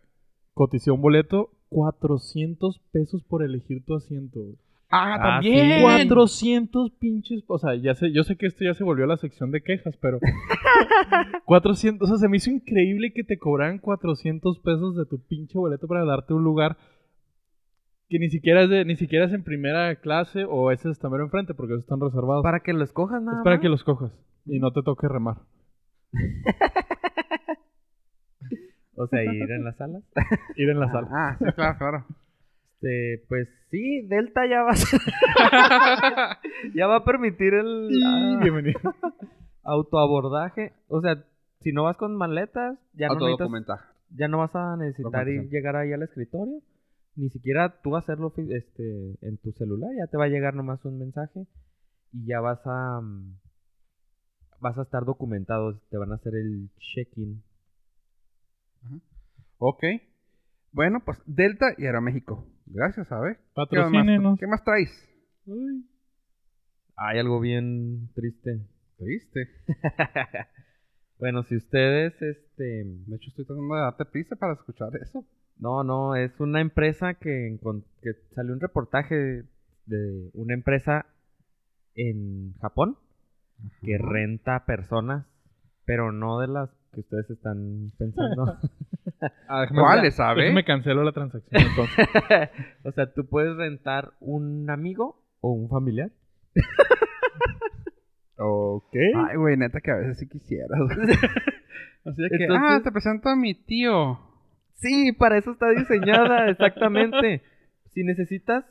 [0.53, 4.39] coticé un boleto, 400 pesos por elegir tu asiento.
[4.39, 4.55] güey.
[4.89, 5.77] Ah, Ah, también.
[5.79, 5.81] sí.
[5.81, 7.43] 400 pinches.
[7.47, 9.61] O sea, ya sé, yo sé que esto ya se volvió a la sección de
[9.61, 10.19] quejas, pero.
[11.45, 12.07] 400.
[12.07, 15.87] O sea, se me hizo increíble que te cobraran 400 pesos de tu pinche boleto
[15.87, 16.77] para darte un lugar
[18.09, 21.25] que ni siquiera es, de, ni siquiera es en primera clase o ese está mero
[21.25, 22.41] enfrente porque esos están reservados.
[22.43, 23.61] Para que lo escojas nada es para más.
[23.61, 24.13] que los cojas
[24.45, 25.41] y no te toque remar.
[28.97, 30.03] O sea, ir en las salas.
[30.55, 31.07] Ir en la sala.
[31.11, 32.05] Ah, sí, claro, claro.
[32.81, 34.99] Este, pues sí, Delta ya va a ser-
[36.75, 38.79] ya va a permitir el ah, Bienvenido.
[39.63, 40.73] autoabordaje.
[40.87, 41.23] O sea,
[41.61, 43.81] si no vas con maletas, ya no, necesitas-
[44.15, 46.59] ya no vas a necesitar ir, llegar ahí al escritorio.
[47.15, 49.89] Ni siquiera tú hacerlo este, en tu celular.
[49.97, 51.47] Ya te va a llegar nomás un mensaje
[52.13, 53.37] y ya vas a mm,
[54.59, 55.79] vas a estar documentado.
[55.89, 57.41] Te van a hacer el check-in.
[59.57, 59.83] Ok.
[60.71, 62.47] Bueno, pues Delta y Aeroméxico.
[62.65, 63.37] Gracias, ¿sabes?
[63.37, 64.39] ¿Qué más, Patrocínenos.
[64.39, 64.91] ¿Qué más traes?
[66.95, 68.67] Hay algo bien triste.
[68.97, 69.47] Triste.
[71.19, 75.25] Bueno, si ustedes, este, De hecho, estoy tratando de darte prisa para escuchar eso.
[75.57, 77.57] no, no, es una empresa que,
[78.03, 79.43] que salió un reportaje
[79.87, 81.07] de una empresa
[81.95, 82.97] en Japón
[83.81, 85.25] que renta personas,
[85.85, 88.57] pero no de las que ustedes están pensando.
[89.47, 90.41] Ah, déjame- ¿Cuáles, sabe?
[90.43, 92.07] Déjame cancelo la transacción entonces.
[92.83, 96.11] o sea, tú puedes rentar un amigo o un familiar.
[98.37, 98.95] ok.
[99.29, 100.79] Ay, güey, neta que a veces sí quisieras.
[102.05, 104.19] Así de que, Entonces- ah, te presento a mi tío.
[104.75, 107.41] Sí, para eso está diseñada, exactamente.
[107.93, 108.63] Si necesitas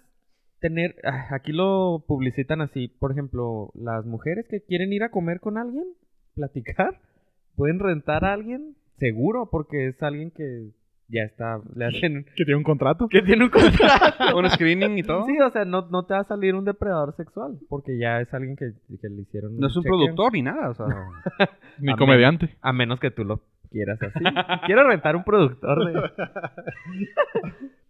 [0.60, 5.40] tener, ah, aquí lo publicitan así, por ejemplo, las mujeres que quieren ir a comer
[5.40, 5.84] con alguien,
[6.34, 7.00] platicar,
[7.56, 10.70] pueden rentar a alguien seguro porque es alguien que
[11.08, 13.06] ya está, le hacen, Que tiene un contrato.
[13.08, 14.36] que tiene un contrato.
[14.36, 15.24] Un screening y todo.
[15.26, 18.32] Sí, o sea, no, no te va a salir un depredador sexual porque ya es
[18.34, 19.98] alguien que, que le hicieron No es un chequeo.
[19.98, 20.86] productor ni nada, o sea.
[21.78, 22.56] Ni comediante.
[22.60, 23.40] A menos que tú lo
[23.70, 24.18] quieras así.
[24.66, 26.10] Quiero rentar un productor de...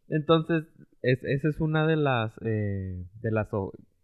[0.08, 0.64] Entonces,
[1.02, 2.32] es, esa es una de las...
[2.44, 3.48] eh, de las...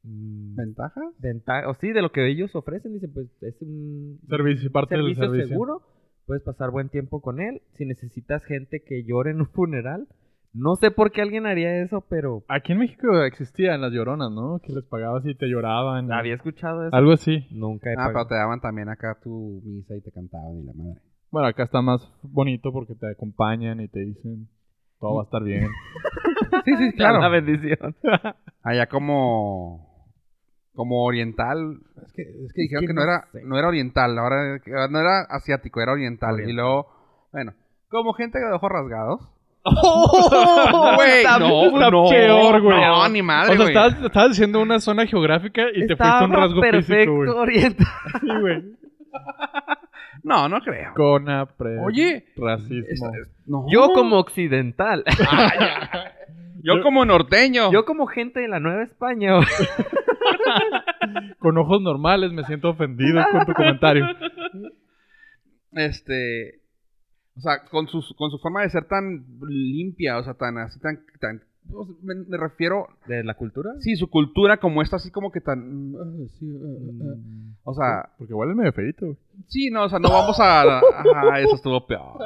[0.04, 1.04] mm, ¿Ventajas?
[1.18, 2.92] venta- o sí, de lo que ellos ofrecen.
[2.94, 5.82] Dicen, pues es un Servicio, parte del servicio seguro.
[6.26, 7.62] Puedes pasar buen tiempo con él.
[7.76, 10.06] Si necesitas gente que llore en un funeral,
[10.54, 14.60] No sé por qué alguien haría eso, pero Aquí en México existían las lloronas, ¿no?
[14.62, 16.12] Que les pagabas y te lloraban.
[16.12, 16.94] había escuchado eso.
[16.94, 17.46] Algo así.
[17.50, 20.74] Nunca he Ah, pero te daban también acá tu misa y te cantaban y la
[20.74, 21.00] madre.
[21.30, 24.46] Bueno, acá está más bonito porque te acompañan y te dicen
[25.00, 25.66] todo va a estar bien.
[26.66, 27.18] Sí, sí, Claro.
[27.18, 27.18] claro.
[27.18, 27.96] Una bendición.
[28.62, 29.91] Allá como
[30.74, 33.40] como oriental, es que, es que dijeron que que, no no era sé.
[33.44, 34.58] no era oriental, ahora
[34.90, 36.40] no era asiático, era oriental.
[36.48, 36.86] Y luego,
[37.32, 37.52] bueno,
[37.88, 39.20] como gente de ojos rasgados.
[39.64, 40.92] ¡Oh!
[40.96, 42.80] Güey, no, está no, peor, güey.
[42.80, 46.24] no, ni madre, o sea, estabas, estabas diciendo una zona geográfica y te fuiste a
[46.24, 47.28] un rasgo perfecto físico, güey.
[47.38, 47.86] oriental.
[48.20, 48.62] Sí, güey.
[50.24, 50.94] No, no creo.
[50.94, 51.78] Conapre.
[51.80, 52.86] Oye, Racismo.
[52.88, 53.66] Es- es- no.
[53.70, 55.04] Yo como occidental.
[56.62, 57.72] Yo como norteño.
[57.72, 59.36] Yo como gente de la Nueva España.
[59.36, 59.46] güey.
[61.38, 64.06] Con ojos normales me siento ofendido con tu comentario.
[65.72, 66.60] este
[67.36, 70.78] o sea con su con su forma de ser tan limpia o sea tan así
[70.80, 70.98] tan
[72.02, 73.70] me, me refiero ¿De la cultura?
[73.80, 75.92] sí su cultura como esta así como que tan
[76.38, 77.16] sí, ah, ah, ah.
[77.16, 77.54] Mm.
[77.64, 79.06] o sea Porque huele medio feito.
[79.06, 79.18] güey.
[79.46, 82.18] sí no o sea no vamos a ah, eso estuvo peor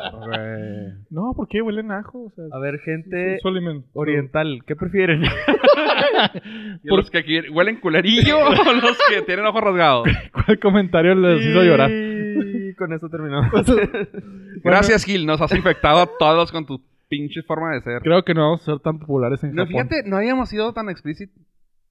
[1.10, 2.24] No, ¿por qué huelen a ajo?
[2.24, 5.22] O sea, A ver, gente alimen- oriental, ¿qué prefieren?
[6.82, 11.44] ¿Y los que aquí huelen culerillo o los que tienen ojos rasgados ¿Cuál comentario les
[11.46, 11.90] hizo llorar?
[11.90, 13.50] Y con eso terminamos.
[14.62, 18.34] gracias Gil nos has infectado a todos con tu pinche forma de ser Creo que
[18.34, 19.88] no vamos a ser tan populares en no Japón.
[19.88, 21.42] fíjate no habíamos sido tan explícitos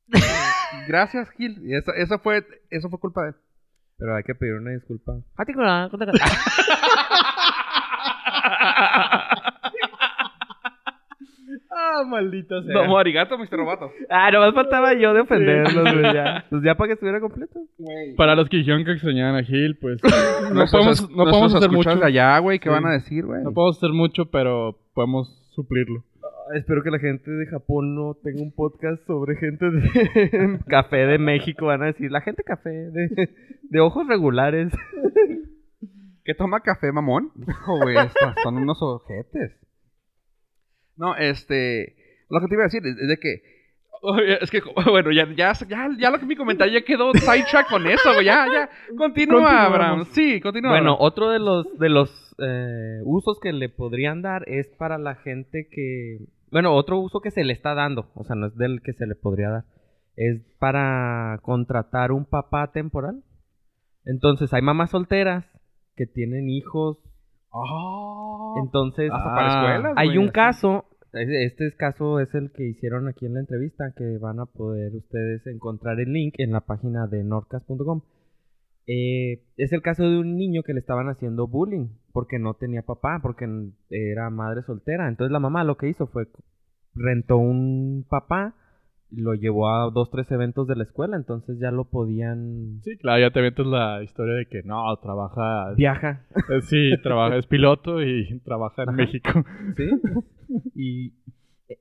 [0.87, 3.35] gracias Gil y eso, eso fue eso fue culpa de él
[3.97, 5.13] Pero hay que pedir una disculpa.
[11.97, 12.73] Ah, maldita sea.
[12.73, 13.57] Domo arigato, Mr.
[13.57, 13.91] Roboto.
[14.09, 16.45] Ah, nomás faltaba yo de ofenderlos, güey, ya.
[16.49, 17.59] Pues ya para que estuviera completo.
[18.17, 20.01] Para los que dijeron que extrañaban a Gil, pues
[20.53, 21.89] no podemos, no podemos hacer mucho.
[22.03, 22.73] allá, güey, ¿qué Sí.
[22.73, 23.43] van a decir, güey?
[23.43, 26.03] No podemos hacer mucho, pero podemos suplirlo.
[26.23, 30.97] Ah, Espero que la gente de Japón no tenga un podcast sobre gente de café
[31.07, 31.67] de México.
[31.67, 33.29] Van a decir, la gente café de,
[33.63, 34.71] de ojos regulares.
[36.23, 37.29] ¿Qué toma café, mamón?
[37.35, 37.95] Dijo, güey,
[38.43, 39.51] son unos ojetes.
[40.97, 41.95] No, este...
[42.29, 43.55] Lo que te iba a decir es, es de que...
[44.41, 47.87] Es que, bueno, ya, ya, ya, ya lo que mi comentario ya quedó sidetrack con
[47.87, 48.25] eso, güey.
[48.25, 48.69] Ya, ya.
[48.95, 49.65] Continúa.
[49.65, 50.05] Abraham.
[50.11, 50.71] Sí, continúa.
[50.71, 51.07] Bueno, Abraham.
[51.07, 55.67] otro de los, de los eh, usos que le podrían dar es para la gente
[55.71, 56.19] que...
[56.51, 59.07] Bueno, otro uso que se le está dando, o sea, no es del que se
[59.07, 59.65] le podría dar,
[60.15, 63.23] es para contratar un papá temporal.
[64.05, 65.45] Entonces, hay mamás solteras
[65.95, 66.97] que tienen hijos,
[67.55, 69.09] Ah, entonces...
[69.11, 70.33] hasta para Ah, escuelas, Hay güey, un así.
[70.33, 74.45] caso, este es caso es el que hicieron aquí en la entrevista, que van a
[74.45, 78.01] poder ustedes encontrar el link en la página de nordcast.com.
[78.87, 82.83] Eh, es el caso de un niño que le estaban haciendo bullying porque no tenía
[82.83, 83.45] papá, porque
[83.89, 85.07] era madre soltera.
[85.07, 86.27] Entonces la mamá lo que hizo fue
[86.93, 88.53] rentó un papá,
[89.11, 92.81] lo llevó a dos, tres eventos de la escuela, entonces ya lo podían...
[92.83, 95.73] Sí, claro, ya te avientas la historia de que no, trabaja.
[95.75, 96.25] Viaja.
[96.49, 98.97] eh, Sí, trabaja, es piloto y trabaja en Ajá.
[98.97, 99.29] México.
[99.77, 99.89] ¿Sí?
[100.75, 101.07] Y...
[101.69, 101.77] eh,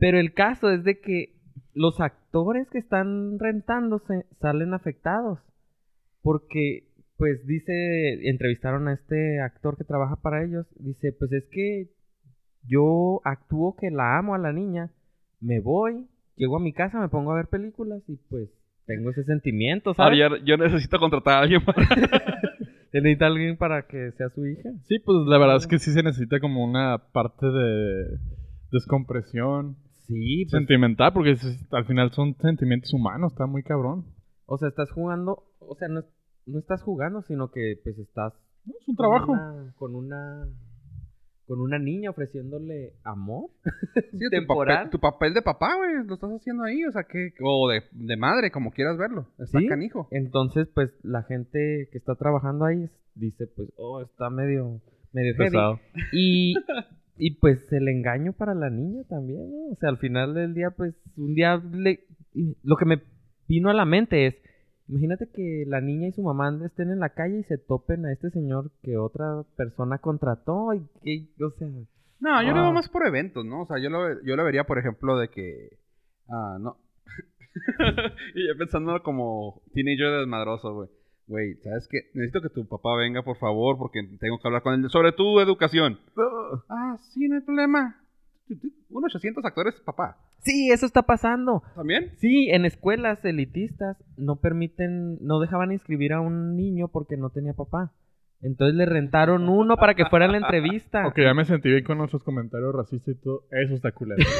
[0.00, 1.36] Pero el caso es de que
[1.74, 5.38] los actores que están rentándose salen afectados.
[6.22, 10.66] Porque, pues dice, entrevistaron a este actor que trabaja para ellos.
[10.80, 11.90] Dice, pues es que
[12.66, 14.90] yo actúo que la amo a la niña.
[15.40, 18.48] Me voy, llego a mi casa, me pongo a ver películas y pues
[18.86, 20.20] tengo ese sentimiento, ¿sabes?
[20.22, 21.76] Ahora, yo, yo necesito contratar a alguien para...
[22.92, 24.70] Necesita alguien para que sea su hija.
[24.84, 28.18] Sí, pues la verdad es que sí se necesita como una parte de
[28.72, 34.06] descompresión Sí, pues, sentimental, porque es- al final son sentimientos humanos, está muy cabrón.
[34.46, 36.02] O sea, estás jugando, o sea, no,
[36.46, 38.32] no estás jugando, sino que pues estás
[38.66, 39.32] Es un con trabajo.
[39.32, 40.46] una- con una
[41.48, 43.50] con una niña ofreciéndole amor.
[44.12, 44.76] Sí, tu, Temporal.
[44.76, 47.30] papel, tu papel de papá, güey, lo estás haciendo ahí, o sea, que...
[47.42, 49.26] O de, de madre, como quieras verlo.
[49.38, 49.66] Está Sí.
[49.66, 50.06] canijo.
[50.10, 54.80] Entonces, pues la gente que está trabajando ahí dice, pues, oh, está medio
[55.12, 55.34] medio.
[55.36, 55.80] Pesado.
[56.12, 56.54] Y
[57.16, 59.72] y pues el engaño para la niña también, ¿no?
[59.72, 63.02] O sea, al final del día, pues un día le y lo que me
[63.48, 64.36] vino a la mente es
[64.88, 68.12] Imagínate que la niña y su mamá estén en la calle y se topen a
[68.12, 71.68] este señor que otra persona contrató y que, o sea,
[72.20, 73.62] No, yo lo veo más por eventos, ¿no?
[73.62, 75.78] O sea, yo lo, yo lo vería, por ejemplo, de que...
[76.28, 76.78] Ah, no.
[78.34, 80.88] y yo pensando como teenager desmadroso, güey.
[81.26, 81.98] Güey, ¿sabes qué?
[82.14, 85.38] Necesito que tu papá venga, por favor, porque tengo que hablar con él sobre tu
[85.40, 86.00] educación.
[86.70, 88.00] Ah, sí, no hay problema.
[88.90, 90.16] Unos 800 actores, papá.
[90.38, 91.62] Sí, eso está pasando.
[91.74, 92.12] ¿También?
[92.18, 97.52] Sí, en escuelas elitistas no permiten, no dejaban inscribir a un niño porque no tenía
[97.52, 97.92] papá.
[98.40, 101.06] Entonces le rentaron uno para que fuera a la entrevista.
[101.08, 103.44] Ok, ya me sentí bien con nuestros comentarios racistas y todo.
[103.50, 104.24] Eso está culero.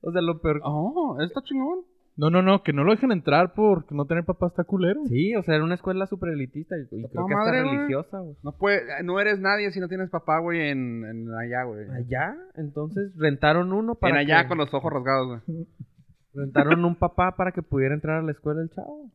[0.00, 0.60] O sea, lo peor.
[0.62, 1.80] Oh, está chingón.
[2.20, 5.00] No, no, no, que no lo dejen entrar por no tener papá está culero.
[5.06, 7.76] Sí, o sea, era una escuela súper elitista y, y creo que hasta madre, güey.
[7.76, 8.34] religiosa, güey.
[8.42, 11.86] No, puede, no eres nadie si no tienes papá, güey, en, en allá, güey.
[11.90, 15.66] Allá, entonces rentaron uno En para allá que- con los ojos rasgados, güey.
[16.34, 19.10] rentaron un papá para que pudiera entrar a la escuela el chavo.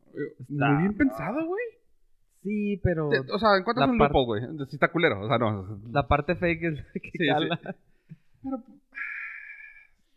[0.48, 1.62] Muy bien pensado, güey.
[2.42, 4.40] Sí, pero Te- O sea, encuentras la un par- güey.
[4.68, 5.78] Si está culero, o sea, no.
[5.90, 7.26] la parte fake es la que Sí, sí.
[7.28, 7.58] cala.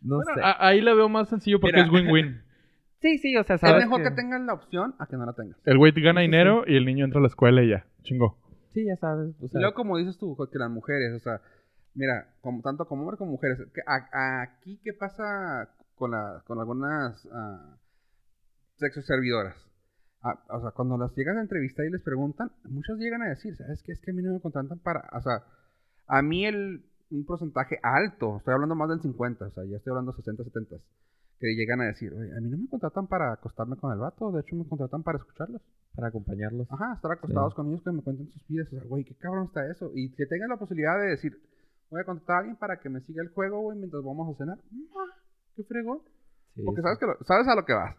[0.00, 0.40] No Bueno, sé.
[0.42, 1.86] a- ahí la veo más sencillo porque Mira.
[1.86, 2.42] es win-win.
[3.00, 4.10] Sí, sí, o sea, Es sabes mejor que...
[4.10, 5.56] tengas la opción a que no la tengas.
[5.64, 7.70] El güey te gana Sí, sí, dinero y el niño entra a la escuela y
[7.70, 7.86] ya.
[8.02, 8.36] Chingó.
[8.74, 9.34] Sí, ya sabes.
[9.40, 11.40] O Y luego, como dices tú, que las mujeres, o sea,
[11.94, 16.42] mira, como, tanto como hombres como mujeres, que a- a- aquí, ¿qué pasa con, la,
[16.46, 17.76] con algunas ah,
[18.76, 19.56] sexo servidoras?
[20.22, 23.54] Ah, o sea, cuando las llegan a entrevistar y les preguntan, muchos llegan a decir,
[23.56, 23.92] ¿sabes qué?
[23.92, 25.44] Es que a mí no me contratan para, o sea,
[26.08, 29.92] a mí el, un porcentaje alto, estoy hablando más del 50, o sea, ya estoy
[29.92, 30.76] hablando 60, 70,
[31.40, 34.32] que llegan a decir, oye, a mí no me contratan para acostarme con el vato,
[34.32, 35.62] de hecho me contratan para escucharlos.
[35.94, 36.66] para acompañarlos.
[36.70, 38.68] Ajá, estar acostados con ellos que me cuenten sus vidas.
[38.68, 39.90] O sea, güey, qué cabrón está eso.
[39.94, 41.40] Y que tengan la posibilidad de decir,
[41.90, 44.38] voy a contratar a alguien para que me siga el juego, güey, mientras vamos a
[44.38, 44.58] cenar.
[45.56, 46.00] Qué fregón.
[46.54, 46.82] Sí, Porque sí.
[46.84, 47.96] sabes, que lo- sabes a lo que vas.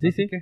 [0.00, 0.28] Sí, Así sí.
[0.28, 0.36] que,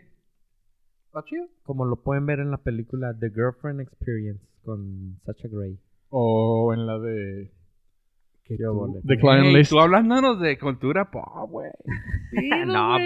[1.06, 1.46] está chido.
[1.64, 5.78] Como lo pueden ver en la película The Girlfriend Experience con Sacha Grey.
[6.08, 7.52] O en la de
[8.56, 9.00] Qué óvole.
[9.06, 9.70] The Client Ey, List.
[9.70, 11.70] Tú hablándonos de cultura pop, güey.
[12.32, 12.96] Pido, No.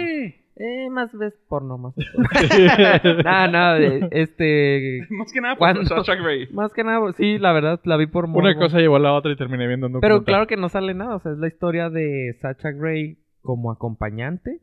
[0.57, 1.93] Eh, más ves porno, más.
[3.25, 5.05] Nada, nada, de- este...
[5.09, 5.85] Más que nada por.
[5.85, 6.47] Sasha Grey.
[6.53, 8.39] Más que nada, sí, la verdad, la vi por morbo.
[8.47, 10.93] Una cosa llevó a la otra y terminé viendo un Pero claro que no sale
[10.93, 14.61] nada, o sea, es la historia de Sacha Grey como acompañante,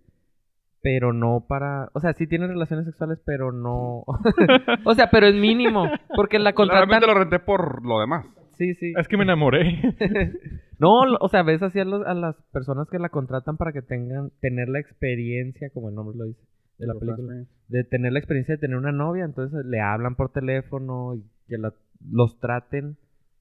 [0.80, 1.90] pero no para...
[1.92, 4.04] O sea, sí tiene relaciones sexuales, pero no...
[4.86, 6.88] o sea, pero es mínimo, porque la contratan...
[6.88, 8.24] Realmente lo renté por lo demás.
[8.62, 8.92] Sí, sí.
[8.96, 9.62] Es que me enamoré.
[10.78, 13.82] No, o sea, ves así a, los- a las personas que la contratan para que
[13.82, 16.40] tengan, tener la experiencia, como el nombre lo dice,
[16.78, 20.32] de la película, de tener la experiencia de tener una novia, entonces le hablan por
[20.32, 21.72] teléfono y que la-
[22.10, 22.96] los traten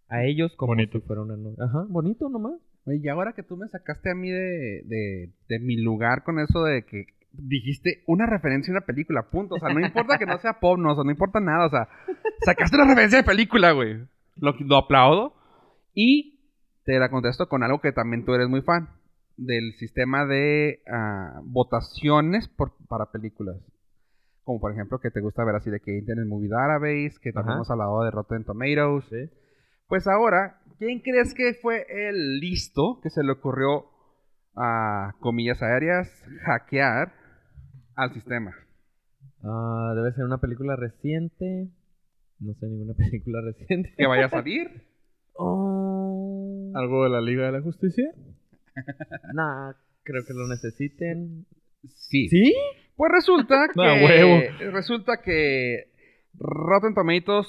[0.08, 1.00] a ellos como Bonito.
[1.00, 1.58] si fuera una novia.
[1.66, 2.60] Ajá, bonito nomás.
[2.86, 6.38] Oye, y ahora que tú me sacaste a mí de, de, de mi lugar con
[6.40, 9.56] eso de que dijiste una referencia a una película, punto.
[9.56, 11.66] O sea, no importa que no sea pop, no, o sea, no importa nada.
[11.66, 11.88] O sea,
[12.46, 13.98] sacaste una referencia de película, güey.
[14.36, 15.34] Lo, lo aplaudo.
[15.94, 16.40] Y
[16.84, 18.90] te la contesto con algo que también tú eres muy fan.
[19.38, 23.58] Del sistema de ah, votaciones por, para películas.
[24.44, 27.56] Como por ejemplo que te gusta ver así de que Internet Movie Database, que también
[27.56, 29.32] hemos hablado de Rotten Tomatoes.
[29.88, 33.86] Pues ahora, ¿quién crees que fue el listo que se le ocurrió
[34.56, 36.08] a comillas aéreas
[36.46, 37.14] hackear
[37.96, 38.52] al sistema?
[39.44, 41.70] Ah, debe ser una película reciente.
[42.42, 43.94] No sé ninguna película reciente.
[43.98, 44.84] Que vaya a salir.
[45.36, 46.72] Oh.
[46.76, 48.12] ¿Algo de la Liga de la Justicia?
[49.34, 49.74] Nah,
[50.04, 51.46] creo que lo necesiten.
[51.88, 52.28] Sí.
[52.30, 52.54] ¿Sí?
[52.96, 54.72] Pues resulta que Ah, huevo.
[54.72, 55.92] resulta que
[56.40, 57.48] Rotten Tomatoes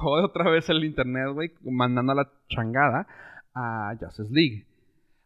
[0.00, 3.06] jode otra vez el internet, güey, mandando a la changada
[3.54, 4.66] a Justice League.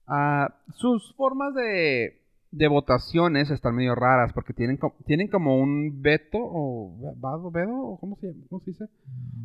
[0.07, 2.17] Ah, sus formas de,
[2.51, 7.99] de votaciones están medio raras porque tienen, tienen como un veto o vado, vedo, o
[7.99, 8.87] ¿cómo se, cómo se dice?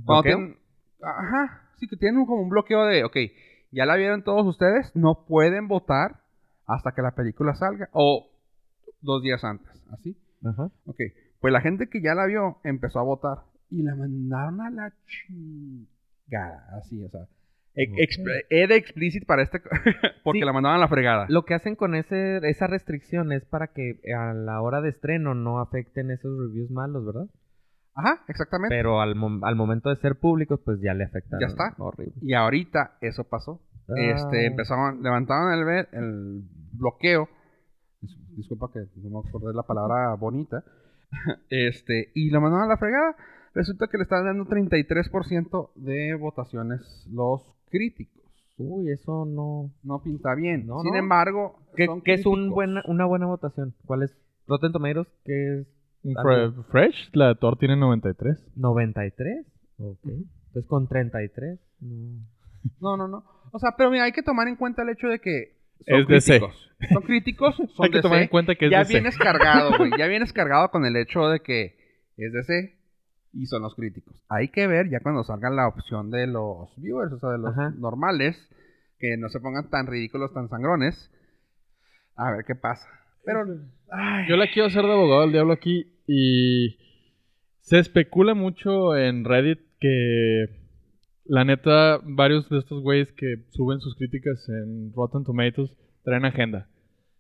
[0.06, 0.58] Cuando tienen-
[1.02, 3.18] ajá, sí que tienen como un bloqueo de, ok,
[3.72, 6.22] ya la vieron todos ustedes, no pueden votar
[6.66, 8.30] hasta que la película salga o
[9.02, 10.16] dos días antes, así.
[10.46, 10.70] Ajá.
[10.86, 11.00] Ok,
[11.42, 13.40] pues la gente que ya la vio empezó a votar
[13.70, 17.28] y la mandaron a la chingada, así, o sea.
[17.76, 17.98] Ok.
[17.98, 19.60] expl- Era explícit para este,
[20.24, 20.46] porque Sí.
[20.46, 21.26] la mandaban a la fregada.
[21.30, 25.34] Lo que hacen con ese, esa restricción es para que a la hora de estreno
[25.34, 27.26] no afecten esos reviews malos, ¿verdad?
[27.96, 28.76] Ajá, exactamente.
[28.76, 31.40] Pero al, mom- al momento de ser públicos, pues ya le afectaron.
[31.42, 31.76] Ya está.
[31.78, 32.14] Horrible.
[32.22, 33.62] Y ahorita eso pasó.
[33.96, 34.48] Este, Ah.
[34.48, 36.42] empezaron, levantaron el, el
[36.74, 37.28] bloqueo.
[38.02, 40.64] Dis- Disculpa que no me acordé la palabra bonita.
[41.50, 43.16] Este, y lo mandaron a la fregada.
[43.54, 48.24] Resulta que le están dando 33% de votaciones los críticos.
[48.58, 49.72] Uy, eso no.
[49.84, 50.66] No pinta bien.
[50.68, 50.98] No, Sin no.
[51.00, 52.54] embargo, ¿Qué, son qué es un críticos.
[52.56, 53.74] buena, una buena votación?
[53.86, 54.16] ¿Cuál es?
[54.48, 55.68] Rotten Tomatoes, que es.
[56.04, 58.38] Fre- Fresh, la de Thor tiene 93.
[58.58, 59.46] 93.
[59.80, 60.00] Ok.
[60.04, 61.60] Entonces con 33.
[61.82, 62.20] No.
[62.82, 63.24] No, no, no.
[63.52, 66.08] O sea, pero mira, hay que tomar en cuenta el hecho de que son Es
[66.08, 66.40] DC.
[66.40, 66.70] críticos.
[66.92, 68.24] Son críticos, son Hay que tomar DC.
[68.26, 68.94] en cuenta que es ya DC.
[68.94, 69.92] vienes cargado, güey.
[69.98, 71.76] Ya vienes cargado con el hecho de que
[72.18, 72.76] es DC
[73.34, 74.16] y son los críticos.
[74.30, 77.52] Hay que ver ya cuando salga la opción de los viewers, o sea, de los
[77.52, 77.74] Ajá.
[77.78, 78.38] normales,
[79.00, 81.12] que no se pongan tan ridículos, tan sangrones.
[82.16, 82.88] A ver qué pasa.
[83.26, 83.42] Pero,
[83.92, 86.78] ay, Yo la quiero hacer de abogado del diablo aquí y
[87.62, 90.46] se especula mucho en Reddit que
[91.26, 95.72] La neta, varios de estos güeyes que suben sus críticas en Rotten Tomatoes
[96.04, 96.68] traen agenda.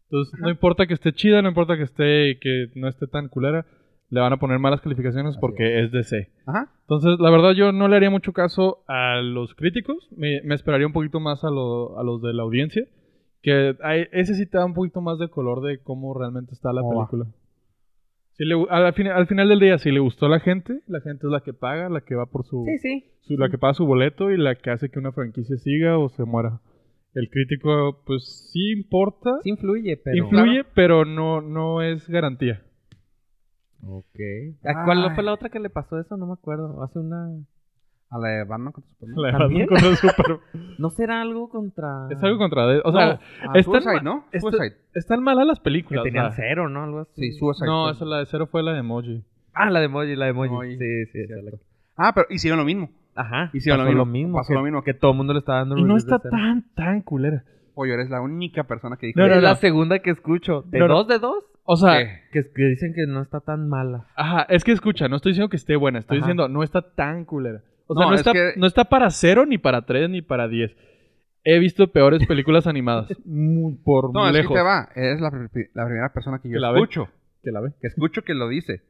[0.09, 3.65] Entonces, no importa que esté chida, no importa que esté que no esté tan culera,
[4.13, 6.29] le van a poner malas calificaciones porque es DC.
[6.45, 6.69] Ajá.
[6.81, 10.07] Entonces, la verdad, yo no le haría mucho caso a los críticos.
[10.15, 12.85] Me, me esperaría un poquito más a, lo- a los de la audiencia.
[13.41, 16.71] Que hay- ese sí te da un poquito más de color de cómo realmente está
[16.71, 17.25] la película.
[18.33, 20.81] Si le gu- al, fin- al final del día, si le gustó a la gente,
[20.87, 23.03] la gente es la que paga, la que va por su, Sí, sí.
[23.21, 26.09] su- la que paga su boleto y la que hace que una franquicia siga o
[26.09, 26.59] se muera.
[27.15, 30.17] El crítico, pues sí importa, Sí influye, pero...
[30.17, 32.61] influye, pero no, no es garantía.
[33.85, 34.19] Ok.
[34.65, 35.15] ¿A ¿Cuál Ay.
[35.15, 36.15] fue la otra que le pasó eso?
[36.17, 36.81] No me acuerdo.
[36.83, 37.27] Hace una...
[38.09, 39.15] A la de Batman contra Superman.
[39.31, 39.67] La ¿También?
[39.67, 40.39] verdad, contra Super-
[40.79, 42.07] ¿No será algo contra...?
[42.11, 42.67] es algo contra...
[42.67, 43.19] de- O sea, No,
[43.49, 44.25] ah, están Suicide, ¿no?
[44.39, 44.77] Suicide.
[44.93, 46.03] están malas las Que películas.
[46.03, 46.45] tenían o sea.
[46.47, 46.83] cero, ¿no?
[46.83, 47.13] Algo así.
[47.15, 47.65] Sí, Suicide.
[47.65, 49.23] No, esa la de cero fue la de Emoji.
[49.53, 50.49] Ah, la de Emoji, la de Emoji.
[50.49, 51.19] Emoji, Sí, sí.
[51.21, 51.57] es la que-
[51.97, 52.89] Ah, pero hicieron lo mismo.
[53.15, 53.49] Ajá.
[53.53, 54.37] Hicieron pasó lo lo mismo.
[54.37, 54.83] Pasó que, lo mismo.
[54.83, 57.43] Que todo el mundo le está dando Y no de está tan, tan culera.
[57.75, 59.47] Pollo, eres la única persona que dijo No, no, es eso.
[59.47, 60.63] la segunda que escucho.
[60.67, 60.93] ¿De No, no.
[60.95, 61.43] dos de dos?
[61.65, 62.21] O sea.
[62.31, 64.05] Que, que dicen que no está tan mala.
[64.15, 66.25] ajá, es que escucha, no estoy diciendo que esté buena, estoy Ajá.
[66.25, 67.61] diciendo no está tan culera.
[67.87, 70.21] O sea, No, no, es está, que- no está para cero, ni para tres, ni
[70.21, 70.75] para diez.
[71.45, 73.07] He visto peores películas animadas.
[73.25, 74.49] muy por No, es lejos.
[74.53, 74.89] que te va.
[74.95, 76.79] Eres la, pri- la primera persona que yo Que la ve.
[76.79, 77.09] escucho.
[77.43, 77.71] Que la ve.
[77.81, 78.81] Que escucho que lo dice.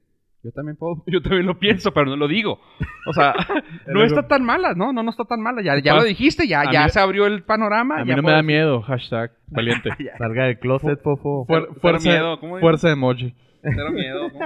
[0.43, 2.59] Yo también puedo, yo también lo pienso, pero no lo digo.
[3.07, 3.33] O sea,
[3.87, 4.91] no está tan mala, ¿no?
[4.91, 5.61] No, no está tan mala.
[5.61, 7.99] Ya, ya lo dijiste, ya, ya mí- se abrió el panorama.
[7.99, 9.89] A mí ya no me da decir- miedo, hashtag valiente.
[10.17, 11.45] Salga del closet, fofo.
[11.47, 13.33] Fuer- fuerza, miedo, ¿cómo fuerza emoji.
[13.61, 14.39] Cero miedo, ¿no?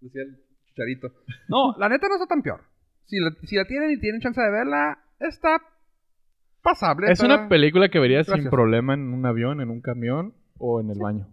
[0.00, 0.36] Decía el
[0.68, 1.08] chicharito.
[1.48, 2.60] No, la neta no está tan peor.
[3.06, 5.58] Si la, si la tienen y tienen chance de verla, está
[6.62, 7.06] pasable.
[7.10, 10.80] Es está- una película que verías sin problema en un avión, en un camión o
[10.80, 11.26] en el baño.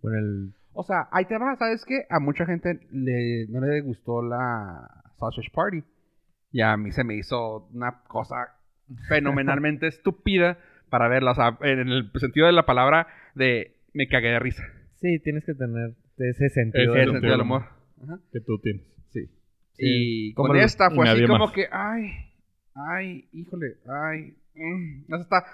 [0.00, 0.52] Con el...
[0.80, 2.02] O sea, ahí te va, ¿sabes qué?
[2.08, 5.82] A mucha gente le, no le gustó la Sausage Party.
[6.52, 8.36] Y a mí se me hizo una cosa
[9.08, 10.56] fenomenalmente estúpida
[10.88, 11.32] para verla.
[11.32, 14.62] O sea, en el sentido de la palabra de me cagué de risa.
[15.00, 16.94] Sí, tienes que tener ese sentido.
[16.94, 17.62] Ese El del sentido del humor.
[18.02, 18.20] Ajá.
[18.32, 18.82] Que tú tienes.
[19.10, 19.26] Sí.
[19.72, 19.82] Sí.
[20.30, 21.52] Y Como con el- esta fue así como más.
[21.52, 22.10] que, ay,
[22.74, 24.36] ay, híjole, ay.
[24.54, 25.44] mm, está,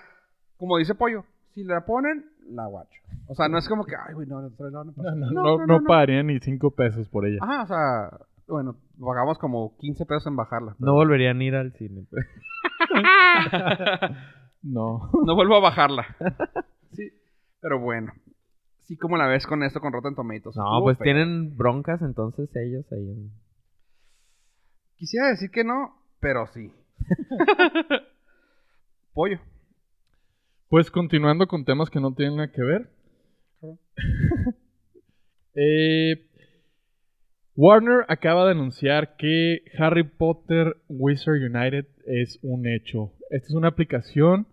[0.59, 1.25] como dice Pollo,
[1.55, 3.01] si la ponen, la guacho.
[3.27, 5.15] O sea, no es como que, ay, güey, no, no, no, no, pasa.
[5.15, 7.39] No, no, no, no pagaría ni cinco pesos por ella.
[7.41, 10.77] Ajá, o sea, bueno, pagamos como 15 pesos en bajarla.
[10.79, 12.05] No volverían a ir al cine.
[12.11, 12.27] pues.
[14.67, 15.11] No.
[15.27, 16.07] No vuelvo a bajarla.
[16.93, 17.11] Sí,
[17.61, 18.15] pero bueno.
[18.85, 20.57] Sí, como la ves con esto, con Rotten Tomatoes.
[20.57, 21.05] No, Estuvo pues feo.
[21.05, 23.31] tienen broncas entonces ellos ahí.
[24.97, 26.73] Quisiera decir que no, pero sí.
[29.13, 29.39] Pollo.
[30.69, 32.89] Pues continuando con temas que no tienen nada que ver.
[35.57, 36.27] Eh,
[37.55, 43.13] Warner acaba de anunciar que Harry Potter Wizard United es un hecho.
[43.31, 44.49] Esta es una aplicación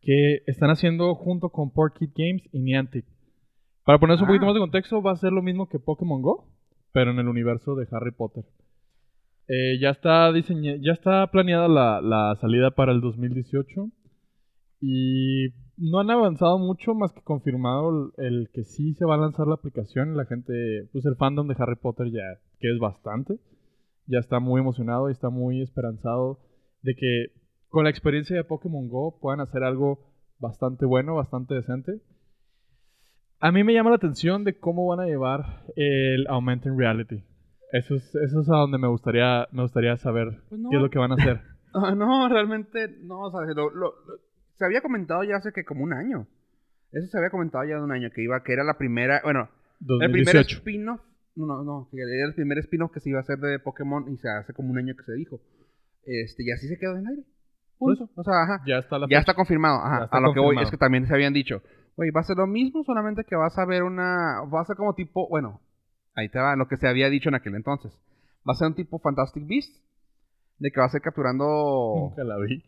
[0.00, 3.04] que están haciendo junto con Portkit Games y Niantic.
[3.84, 4.32] Para ponerse un Ah.
[4.32, 6.48] poquito más de contexto, va a ser lo mismo que Pokémon Go,
[6.92, 8.44] pero en el universo de Harry Potter.
[9.48, 13.90] Eh, ya está diseña- ya está planeada la, la salida para el 2018
[14.80, 19.46] y no han avanzado mucho más que confirmado el, que sí se va a lanzar
[19.46, 20.16] la aplicación.
[20.16, 22.22] La gente, pues el fandom de Harry Potter ya,
[22.60, 23.38] que es bastante,
[24.06, 26.38] ya está muy emocionado y está muy esperanzado
[26.82, 27.26] de que
[27.68, 29.98] con la experiencia de Pokémon Go puedan hacer algo
[30.38, 32.00] bastante bueno, bastante decente.
[33.40, 37.22] A mí me llama la atención de cómo van a llevar el Augmented Reality.
[37.72, 40.70] Eso es, eso es a donde me gustaría, me gustaría saber Pues no.
[40.70, 41.40] qué es lo que van a hacer.
[41.74, 43.92] Ah, no, realmente no, o sea, lo- lo- lo-
[44.58, 46.26] se había comentado ya hace que como un año.
[46.90, 49.48] Eso se había comentado ya de un año, que iba, que era la primera, bueno,
[49.80, 50.58] el primer 2018.
[50.58, 51.00] spin-off,
[51.36, 54.16] no, no, no, era el primer spin-off que se iba a hacer de Pokémon y
[54.16, 55.40] se hace como un año que se dijo.
[56.04, 57.22] Este, y así se quedó en el aire.
[57.78, 58.10] Punto.
[58.16, 58.62] O sea, ajá.
[58.66, 60.04] Ya está la Ya está confirmado, ajá.
[60.04, 60.64] Está a lo que voy confirmado.
[60.64, 61.62] es que también se habían dicho,
[61.94, 64.76] oye, va a ser lo mismo, solamente que vas a ver una, va a ser
[64.76, 65.60] como tipo, bueno,
[66.14, 67.92] ahí te va lo que se había dicho en aquel entonces.
[68.48, 69.70] Va a ser un tipo Fantastic Beast,
[70.58, 71.44] de que va a ser capturando
[71.96, 72.62] Nunca la vi.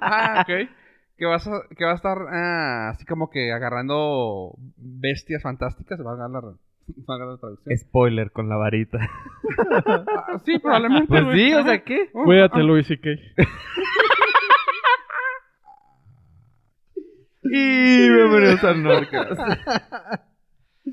[0.00, 0.68] ah, ok.
[1.16, 6.00] Que, vas a, que va a estar ah, así como que agarrando bestias fantásticas.
[6.04, 7.76] Va a ganar la, traducción.
[7.78, 8.98] Spoiler con la varita.
[9.86, 11.08] Ah, sí, probablemente.
[11.08, 11.38] Pues güey.
[11.38, 12.10] sí, o sea, ¿qué?
[12.12, 12.62] Uh, Cuídate, ah.
[12.62, 13.16] Luis y Kay.
[17.52, 19.38] Y bienvenidos al Norcas.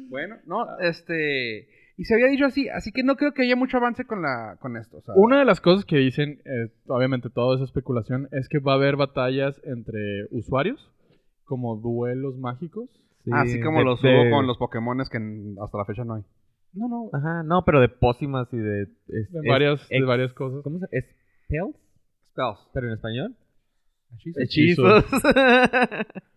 [0.10, 1.68] Bueno, no, este.
[2.00, 4.58] Y se había dicho así, así que no creo que haya mucho avance con la
[4.62, 4.98] con esto.
[4.98, 8.60] o sea, Una de las cosas que dicen, eh, obviamente todo es especulación, es que
[8.60, 10.92] va a haber batallas entre usuarios,
[11.44, 12.90] como duelos mágicos.
[13.32, 15.18] así como de- los de- hubo con los Pokémones que
[15.62, 16.24] hasta la fecha no hay.
[16.74, 17.10] No, no.
[17.12, 18.84] Ajá, no, pero de pócimas y de...
[18.84, 20.62] es- De es- varias, de varias cosas.
[20.64, 20.86] ¿Cómo se...?
[21.46, 21.76] ¿Spells?
[22.32, 22.70] Spells.
[22.74, 23.36] ¿Pero en español?
[24.38, 25.04] Hechizos.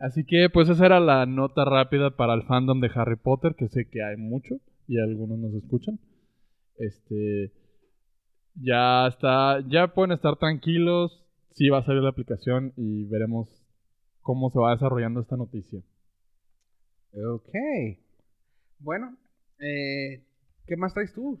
[0.00, 3.68] Así que, pues, esa era la nota rápida para el fandom de Harry Potter, que
[3.68, 4.56] sé que hay mucho
[4.88, 6.00] y algunos nos escuchan.
[6.78, 7.52] Este.
[8.54, 9.60] Ya está.
[9.68, 11.22] Ya pueden estar tranquilos.
[11.52, 13.48] Sí va a salir la aplicación y veremos
[14.22, 15.82] cómo se va desarrollando esta noticia.
[17.12, 17.50] Ok.
[18.78, 19.16] Bueno,
[19.58, 20.24] eh,
[20.66, 21.38] ¿qué más traes tú?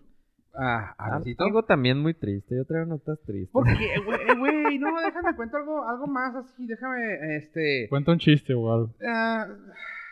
[0.54, 1.20] Ah, Ah.
[1.38, 2.56] Algo también muy triste.
[2.56, 3.52] Yo traigo notas tristes.
[3.52, 4.38] ¿Por qué, güey?
[4.38, 7.86] Güey, no, déjame cuento algo, algo más así, déjame, este...
[7.88, 8.90] Cuenta un chiste o algo.
[9.08, 9.46] ah,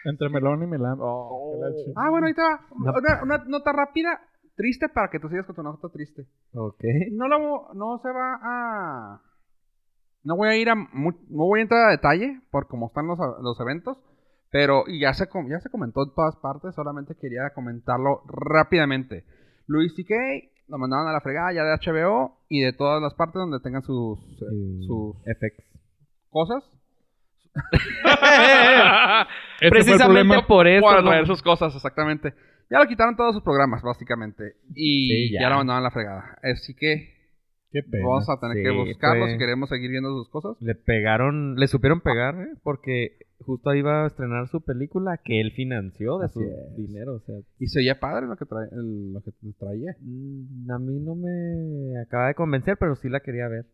[0.05, 0.99] Entre melón y melán.
[1.01, 2.61] Oh, chi- ah, bueno, ahí te va.
[2.79, 2.93] No.
[2.93, 4.21] Una, una nota rápida,
[4.57, 6.27] triste, para que tú sigas con tu nota triste.
[6.55, 6.85] Ok.
[7.13, 9.23] No, lo, no se va a...
[10.25, 10.75] No voy a ir a...
[10.75, 13.99] No voy a entrar a detalle por cómo están los, los eventos,
[14.51, 19.25] pero y ya, se, com- ya se comentó en todas partes, solamente quería comentarlo rápidamente.
[19.69, 20.15] Luis C.K.
[20.69, 23.83] lo mandaron a la fregada ya de HBO y de todas las partes donde tengan
[23.83, 25.65] sus, eh, sus FX.
[26.31, 26.65] cosas.
[29.61, 30.85] Ese fue el Precisamente por eso.
[30.87, 31.09] Para ¿no?
[31.09, 32.33] traer sus cosas, exactamente.
[32.71, 34.55] Ya lo quitaron todos sus programas, básicamente.
[34.75, 35.43] Y Sí, ya.
[35.43, 35.51] ya.
[35.51, 36.39] lo mandaron a la fregada.
[36.43, 37.15] Así que
[37.71, 38.07] Qué pena.
[38.07, 40.57] vamos a tener Sí, que buscarlo fue- si queremos seguir viendo sus cosas.
[40.61, 42.55] Le pegaron, le supieron pegar, ¿eh?
[42.63, 46.77] Porque justo ahí iba a estrenar su película que él financió de Así su es.
[46.77, 47.15] dinero.
[47.17, 49.95] O sea, Y se oía padre lo que, trae, el- lo que traía.
[50.01, 53.67] mm, a mí no me acaba de convencer, pero sí la quería ver.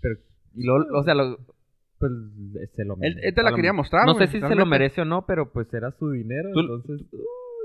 [0.00, 0.16] Pero,
[0.54, 1.38] y lo, o sea, lo,
[1.98, 2.12] pues
[2.74, 3.28] se lo Él, merece.
[3.28, 4.04] él te la quería mostrar.
[4.04, 7.06] No sé si se lo merece o no, pero pues era su dinero, Tú- entonces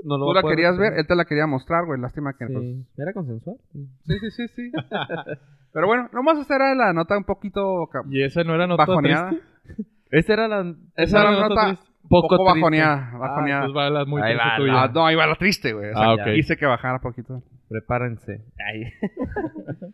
[0.04, 2.00] no lo Tú la poder querías ver, él te la quería mostrar, güey.
[2.00, 2.46] Lástima que...
[2.46, 3.56] pues, Sí, era consensual.
[3.72, 3.88] sí.
[4.04, 4.72] Sí, sí, sí.
[5.72, 9.30] Pero bueno, nomás esa era la nota un poquito ¿Y esa no era nota bajoneada.
[9.30, 9.84] triste?
[10.10, 11.86] Esa era la Esa era una nota triste?
[12.08, 12.60] poco, poco triste.
[12.60, 13.10] bajoneada.
[13.14, 13.68] Ah, bajoneada.
[13.72, 14.82] va la muy Ahí triste va, tuya.
[14.82, 15.90] Ah, no, ahí va la triste, güey.
[15.90, 16.26] O sea, Ah, ok.
[16.36, 17.42] Hice que bajara poquito.
[17.70, 18.44] Prepárense.
[18.70, 18.92] Ay.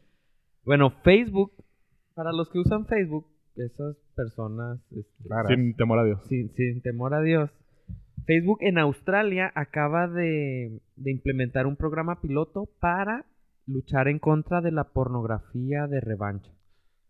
[0.65, 1.53] bueno, Facebook,
[2.15, 5.49] para los que usan Facebook, esas personas este, Claro.
[5.49, 6.25] Sin temor a Dios.
[6.29, 7.51] sin, sin temor a Dios,
[8.29, 13.25] Facebook en Australia acaba de, de implementar un programa piloto para
[13.67, 16.51] luchar en contra de la pornografía de revancha.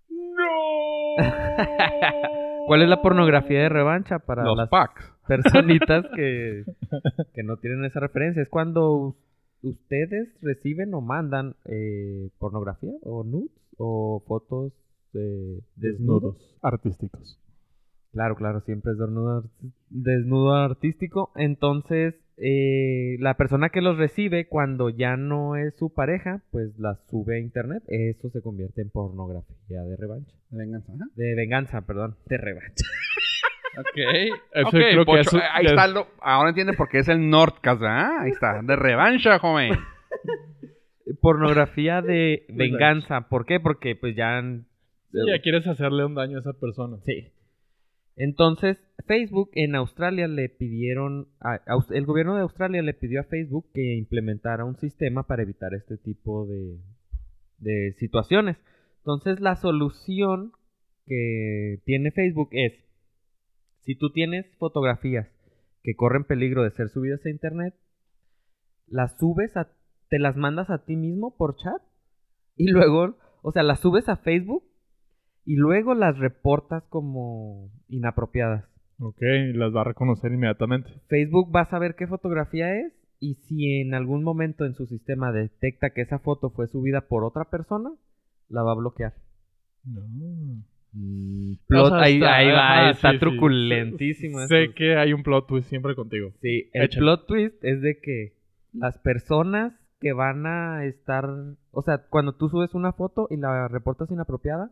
[2.68, 5.12] ¿Cuál es la pornografía de revancha para Los las packs.
[5.26, 6.62] personitas que,
[7.34, 8.40] que no tienen esa referencia?
[8.40, 9.16] Es cuando
[9.62, 14.72] ustedes reciben o mandan eh, pornografía o nudes o fotos
[15.14, 16.36] eh, desnudos.
[16.36, 16.58] Desnudos.
[16.62, 17.40] Artísticos.
[18.12, 19.44] Claro, claro, siempre es desnudo,
[19.90, 21.30] desnudo artístico.
[21.36, 26.98] Entonces, eh, la persona que los recibe cuando ya no es su pareja, pues las
[27.08, 27.82] sube a internet.
[27.88, 30.34] Eso se convierte en pornografía de revancha.
[30.50, 30.92] Venganza.
[30.92, 31.04] ajá.
[31.16, 32.16] De venganza, perdón.
[32.26, 32.84] De revancha.
[33.78, 33.96] Ok.
[34.54, 35.86] Eso Ok, creo que eso- ahí está.
[35.86, 38.22] Lo, ahora entiende por qué es el Nordcast, ¿verdad?
[38.22, 38.60] Ahí está.
[38.60, 39.72] De revancha, joven.
[41.20, 43.28] Pornografía de venganza.
[43.28, 43.60] ¿Por qué?
[43.60, 44.42] Porque pues ya...
[45.12, 46.96] Sí, ya quieres hacerle un daño a esa persona.
[47.06, 47.28] Sí.
[48.20, 51.60] Entonces, Facebook en Australia le pidieron, a-
[51.90, 55.96] el gobierno de Australia le pidió a Facebook que implementara un sistema para evitar este
[55.98, 56.80] tipo de,
[57.58, 58.56] de situaciones.
[58.98, 60.50] Entonces, la solución
[61.06, 62.72] que tiene Facebook es,
[63.84, 65.28] si tú tienes fotografías
[65.84, 67.74] que corren peligro de ser subidas a internet,
[68.88, 69.70] las subes a,
[70.10, 71.80] te las mandas a ti mismo por chat
[72.56, 74.64] y luego, o sea, las subes a Facebook
[75.48, 78.64] y luego las reportas como inapropiadas.
[79.00, 79.16] Ok,
[79.54, 80.90] las va a reconocer inmediatamente.
[81.08, 85.32] Facebook va a saber qué fotografía es y si en algún momento en su sistema
[85.32, 87.90] detecta que esa foto fue subida por otra persona,
[88.50, 89.14] la va a bloquear.
[89.84, 90.02] No.
[91.68, 93.20] Plot- O sea, ahí, está- ahí va, ajá, está sí, sí.
[93.20, 94.38] truculentísimo.
[94.48, 96.30] Sé que hay un plot twist siempre contigo.
[96.42, 97.00] Sí, el Échale.
[97.04, 98.34] plot twist es de que
[98.72, 101.24] las personas que van a estar,
[101.70, 104.70] o sea, cuando tú subes una foto y la reportas inapropiada,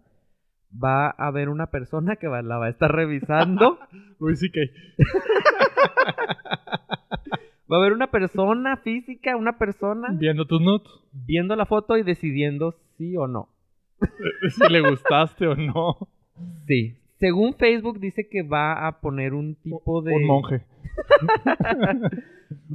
[0.83, 3.79] va a haber una persona que va- la va a estar revisando.
[4.21, 4.71] Luis que
[7.71, 10.91] va a haber una persona física, una persona viendo tus notes.
[11.13, 13.49] viendo la foto y decidiendo sí o no.
[14.51, 16.09] si le gustaste o no.
[16.67, 16.97] Sí.
[17.19, 20.65] Según Facebook dice que va a poner un tipo de Un monje.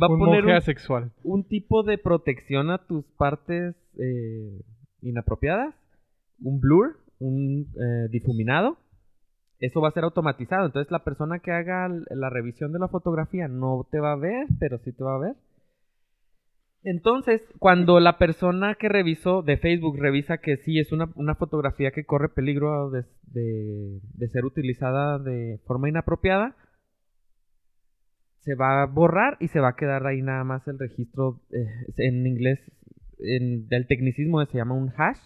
[0.01, 1.11] va a un poner monje un, asexual.
[1.23, 4.61] un tipo de protección a tus partes eh,
[5.03, 5.75] inapropiadas,
[6.41, 8.77] un blur, un eh, difuminado.
[9.59, 10.65] Eso va a ser automatizado.
[10.65, 14.47] Entonces la persona que haga la revisión de la fotografía no te va a ver,
[14.59, 15.35] pero sí te va a ver.
[16.83, 21.91] Entonces, cuando la persona que revisó de Facebook revisa que sí es una, una fotografía
[21.91, 26.55] que corre peligro de, de- de ser utilizada de forma inapropiada,
[28.39, 31.67] se va a borrar y se va a quedar ahí nada más el registro eh,
[31.97, 32.59] en inglés,
[33.19, 35.19] del tecnicismo se llama un hash.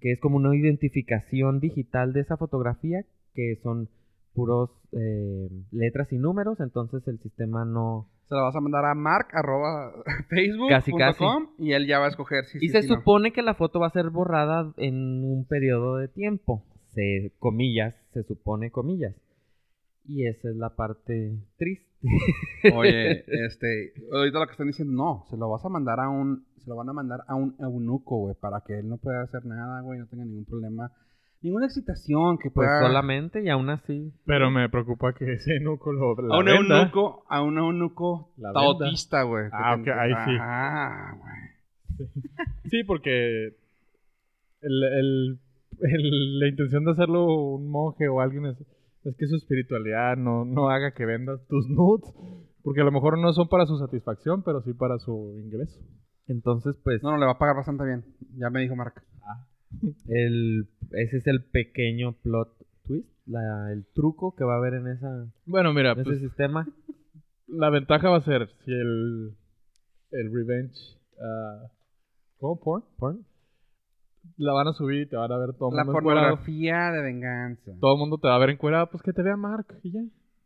[0.00, 3.04] Que es como una identificación digital de esa fotografía,
[3.34, 3.88] que son
[4.34, 8.08] puros eh, letras y números, entonces el sistema no...
[8.28, 9.92] Se la vas a mandar a mark arroba
[10.28, 11.18] facebook Casi, punto casi.
[11.18, 12.96] com, y él ya va a escoger si Y sí, se si no.
[12.96, 17.94] supone que la foto va a ser borrada en un periodo de tiempo, se, comillas,
[18.12, 19.14] se supone comillas.
[20.04, 21.86] Y esa es la parte triste.
[22.74, 26.44] Oye, este, ahorita lo que están diciendo, no, se lo vas a mandar a un,
[26.58, 29.44] se lo van a mandar a un eunuco, güey, para que él no pueda hacer
[29.44, 30.90] nada, güey, no tenga ningún problema,
[31.42, 32.80] ninguna excitación que Pues pueda...
[32.80, 34.12] solamente y aún así.
[34.24, 36.78] Pero me preocupa que ese nuco lo la a un venda.
[36.80, 39.44] eunuco, a un eunuco La taotista, güey.
[39.52, 40.36] Ah, ok, ahí sí.
[40.40, 42.08] Ah, güey.
[42.70, 43.54] Sí, porque
[44.60, 45.38] el, el-
[45.80, 48.56] el- la intención de hacerlo un monje o alguien es,
[49.08, 52.12] es que su espiritualidad no, no haga que vendas tus nudes.
[52.62, 55.78] Porque a lo mejor no son para su satisfacción, pero sí para su ingreso.
[56.26, 58.04] Entonces, pues, No, no, le va a pagar bastante bien,
[58.36, 58.94] ya me dijo Mark.
[60.08, 62.48] el, ese es el pequeño plot
[62.84, 66.20] twist, la- el truco que va a haber en, esa, Bueno, mira, en ese pues,
[66.20, 66.66] sistema.
[67.46, 69.36] la ventaja va a ser si el,
[70.10, 70.74] el revenge...
[71.20, 71.70] ah,
[72.38, 72.60] ¿Cómo?
[72.60, 72.84] ¿Porn?
[72.98, 73.26] ¿Porn?
[74.36, 76.26] La van a subir y te van a ver todo el La mundo encuerado.
[76.36, 77.72] pornografía de venganza.
[77.80, 80.00] Todo el mundo te va a ver encuerado, pues que te vea Mark y ya.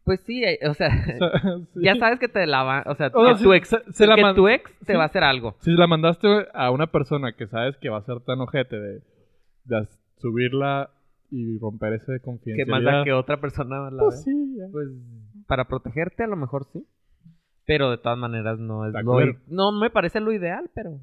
[0.04, 1.80] Pues sí, eh, o sea, O sea, sí.
[1.82, 3.92] ya sabes que te la va, o sea, O sea, que sí, tu ex, se-
[3.92, 4.96] se la que tu ex te sí.
[4.96, 5.56] va a hacer algo.
[5.60, 9.02] Si la mandaste a una persona que sabes que va a ser tan ojete de,
[9.64, 10.90] de subirla
[11.30, 12.76] y romper ese Que confidencialidad.
[12.82, 14.64] más da que otra persona la Pues sí, ya.
[14.72, 14.88] Pues
[15.46, 16.84] para protegerte a lo mejor sí.
[17.66, 19.14] Pero de todas maneras no es lo
[19.48, 20.98] no me parece lo ideal, pero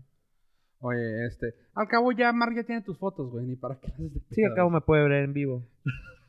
[0.80, 4.11] Oye, este, al cabo ya Mark ya tiene tus fotos, güey, ni para qué haces
[4.30, 5.63] sí al cabo me puede ver en vivo.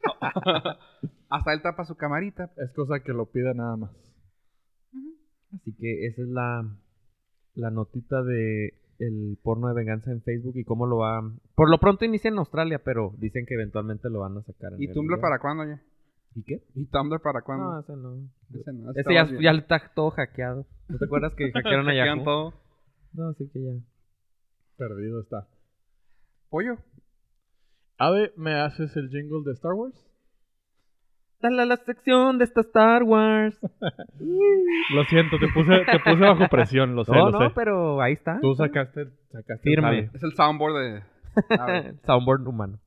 [1.29, 2.51] Hasta él tapa su camarita.
[2.57, 3.91] Es cosa que lo pida nada más.
[5.55, 6.65] Así que esa es la
[7.55, 11.23] la notita de el porno de venganza en Facebook y cómo lo va
[11.55, 14.83] Por lo pronto inicia en Australia, pero dicen que eventualmente lo van a sacar en
[14.83, 15.81] ¿Y Tumblr para cuándo ya?
[16.35, 16.63] ¿Y qué?
[16.75, 17.73] ¿Y Tumblr para cuándo?
[17.73, 18.29] No, ese no.
[18.55, 20.67] Ese no, Ese ya, ya está todo hackeado.
[20.89, 22.25] ¿No te acuerdas que hackearon a Yahoo?
[22.25, 22.55] todo.
[23.13, 23.73] No, sí que ya.
[24.79, 25.49] Perdido está.
[26.51, 26.77] Pollo.
[27.99, 30.09] Ave, ¿me haces el jingle de Star Wars?
[31.41, 33.59] Dale a la sección de esta Star Wars.
[34.95, 37.55] Lo siento, te puse, te puse bajo presión, lo sé, no, lo no, sé.
[37.55, 38.39] pero ahí está.
[38.41, 39.83] Tú sacaste, sacaste el Firme.
[39.83, 40.11] jale.
[40.15, 41.03] Es el soundboard de...
[42.07, 42.79] Soundboard humano.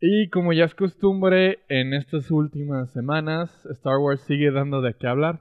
[0.00, 5.06] Y como ya es costumbre, en estas últimas semanas, Star Wars sigue dando de qué
[5.06, 5.40] hablar.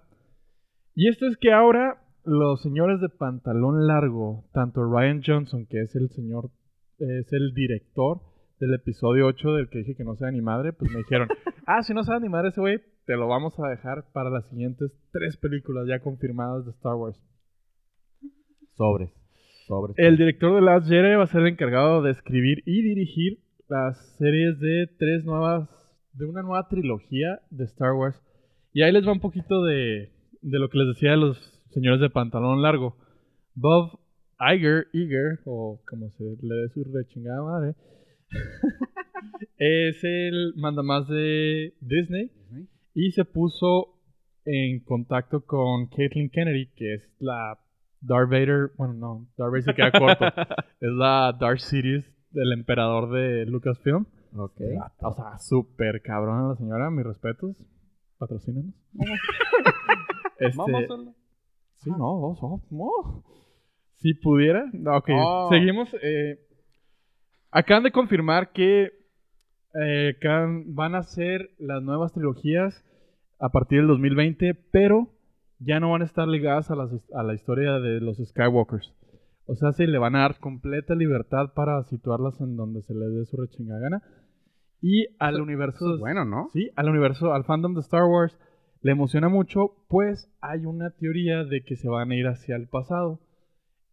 [0.96, 5.96] Y esto es que ahora los señores de pantalón largo, tanto Ryan Johnson, que es
[5.96, 6.52] el señor,
[7.00, 8.22] es el director
[8.60, 11.28] del episodio 8 del que dije que no sea ni madre, pues me dijeron,
[11.66, 14.48] ah, si no sabe ni madre ese güey, te lo vamos a dejar para las
[14.50, 17.20] siguientes tres películas ya confirmadas de Star Wars.
[18.76, 19.12] Sobres.
[19.68, 19.96] Sobres.
[19.98, 23.98] El director de Last Jedi va a ser el encargado de escribir y dirigir las
[24.18, 25.70] series de tres nuevas,
[26.14, 28.22] de una nueva trilogía de Star Wars.
[28.72, 30.12] Y ahí les va un poquito de,
[30.42, 32.96] de lo que les decía de los señores de pantalón largo.
[33.56, 34.00] Bob
[34.40, 37.76] Iger, Iger, o como se le dé su rechingada madre,
[39.58, 42.32] es el mandamás de Disney
[42.94, 44.00] y se puso
[44.46, 47.60] en contacto con Caitlyn Kennedy, que es la
[48.02, 50.26] Darth Vader, bueno, no, Darth Vader se queda corto,
[50.82, 54.06] es la Darth Sidious del emperador de Lucasfilm.
[54.36, 54.62] Ok.
[55.02, 57.56] O sea, súper cabrona la señora, mis respetos.
[58.18, 58.74] Patrocínanos.
[60.40, 61.16] este, Vamos a hacerlo.
[61.84, 63.24] Sí, no, no, no, no.
[63.98, 64.66] Si pudiera.
[64.74, 65.50] No, ok, Oh.
[65.50, 65.90] seguimos.
[66.02, 66.40] eh,
[67.52, 68.92] acaban de confirmar que
[69.76, 70.16] eh,
[70.68, 72.84] van a ser las nuevas trilogías
[73.40, 75.10] a partir del 2020, pero
[75.60, 78.94] ya no van a estar ligadas a, las his- a la historia de los Skywalkers.
[79.46, 83.14] O sea, sí, le van a dar completa libertad para situarlas en donde se les
[83.14, 84.04] dé su rechingada gana.
[84.82, 85.86] Y al universo...
[85.86, 86.50] Eso es bueno, ¿no?
[86.54, 88.38] Sí, al universo, al fandom de Star Wars
[88.84, 92.68] le emociona mucho, pues hay una teoría de que se van a ir hacia el
[92.68, 93.20] pasado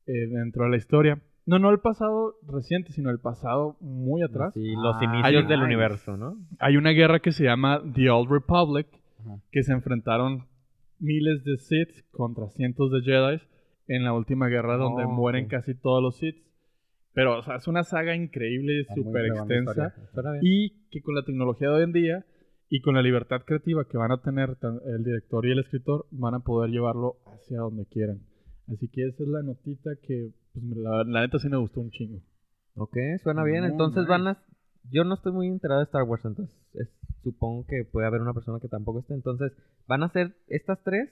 [0.06, 1.22] eh, dentro de la historia.
[1.46, 4.52] No, no el pasado reciente, sino el pasado muy atrás.
[4.54, 6.36] Sí, los Ah, inicios del universo, ¿no?
[6.58, 8.86] Hay una guerra que se llama The Old Republic,
[9.20, 9.38] Ajá.
[9.50, 10.46] que se enfrentaron
[10.98, 13.40] miles de Sith contra cientos de Jedi
[13.88, 16.36] en la última guerra donde Oh, mueren casi todos los Sith.
[17.12, 19.94] Pero, o sea, es una saga increíble, súper extensa.
[20.42, 22.24] Y que con la tecnología de hoy en día
[22.70, 24.56] y con la libertad creativa que van a tener
[24.86, 28.20] el director y el escritor, van a poder llevarlo hacia donde quieran.
[28.72, 31.80] Así que esa es la notita que, pues, me- la, la neta sí me gustó
[31.80, 32.22] un chingo.
[32.76, 33.62] Ok, suena bien.
[33.62, 34.08] Muy Entonces nice.
[34.10, 34.42] van a...
[34.90, 36.88] Yo no estoy muy enterado de Star Wars, entonces es-
[37.24, 39.14] supongo que puede haber una persona que tampoco esté.
[39.14, 39.52] Entonces,
[39.88, 41.10] van a ser estas tres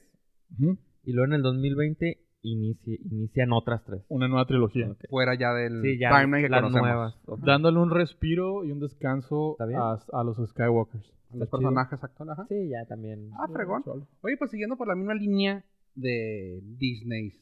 [1.04, 4.02] y luego en el 2020 inicie- inician otras tres.
[4.08, 4.94] Una nueva trilogía.
[5.10, 6.88] Fuera ya del Sí, ya timeline que las conocemos.
[6.88, 7.14] nuevas.
[7.44, 11.04] Dándole un respiro y un descanso a, a los Skywalkers.
[11.32, 12.32] Los Está personajes actuales.
[12.38, 12.46] ajá.
[12.48, 13.30] Sí, ya también.
[13.38, 13.82] Ah, fregón.
[14.22, 15.64] Oye, pues siguiendo por la misma línea
[15.94, 17.32] de Disney.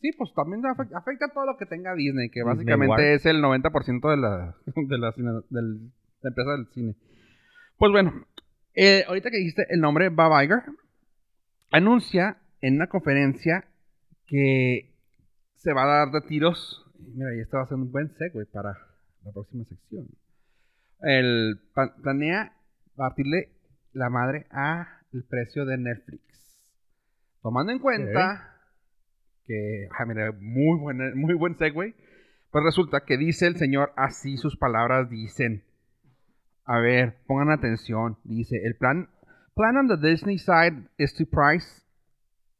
[0.00, 3.00] Sí, pues también afecta, afecta todo lo que tenga Disney, que Disney básicamente War.
[3.14, 5.92] es el 90% de la, de la, cine- del-
[6.22, 6.96] la empresa del cine.
[7.78, 8.12] Pues bueno,
[8.74, 10.62] eh, ahorita que dijiste el nombre Bob Iger,
[11.70, 13.64] anuncia en una conferencia
[14.32, 14.90] que
[15.56, 16.82] se va a dar de tiros.
[16.98, 18.70] Mira, y esto va a ser un buen segue para
[19.24, 20.06] la próxima sección.
[21.00, 21.60] El
[22.02, 22.56] planea
[22.96, 23.50] partirle
[23.92, 26.22] la madre a el precio de Netflix.
[27.42, 28.56] Tomando en cuenta
[29.44, 31.94] que, ah, mira, muy buen, muy buen segue.
[32.50, 35.62] Pues resulta que dice el señor así, sus palabras dicen.
[36.64, 38.16] A ver, pongan atención.
[38.24, 39.10] Dice, el plan,
[39.54, 41.81] plan on the Disney side is to price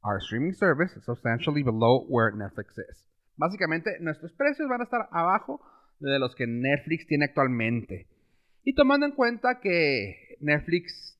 [0.04, 3.06] our streaming service substantially below where Netflix is.
[3.36, 5.60] Básicamente, nuestros precios van a estar abajo
[6.00, 8.08] de los que Netflix tiene actualmente.
[8.64, 11.18] Y tomando en cuenta que Netflix...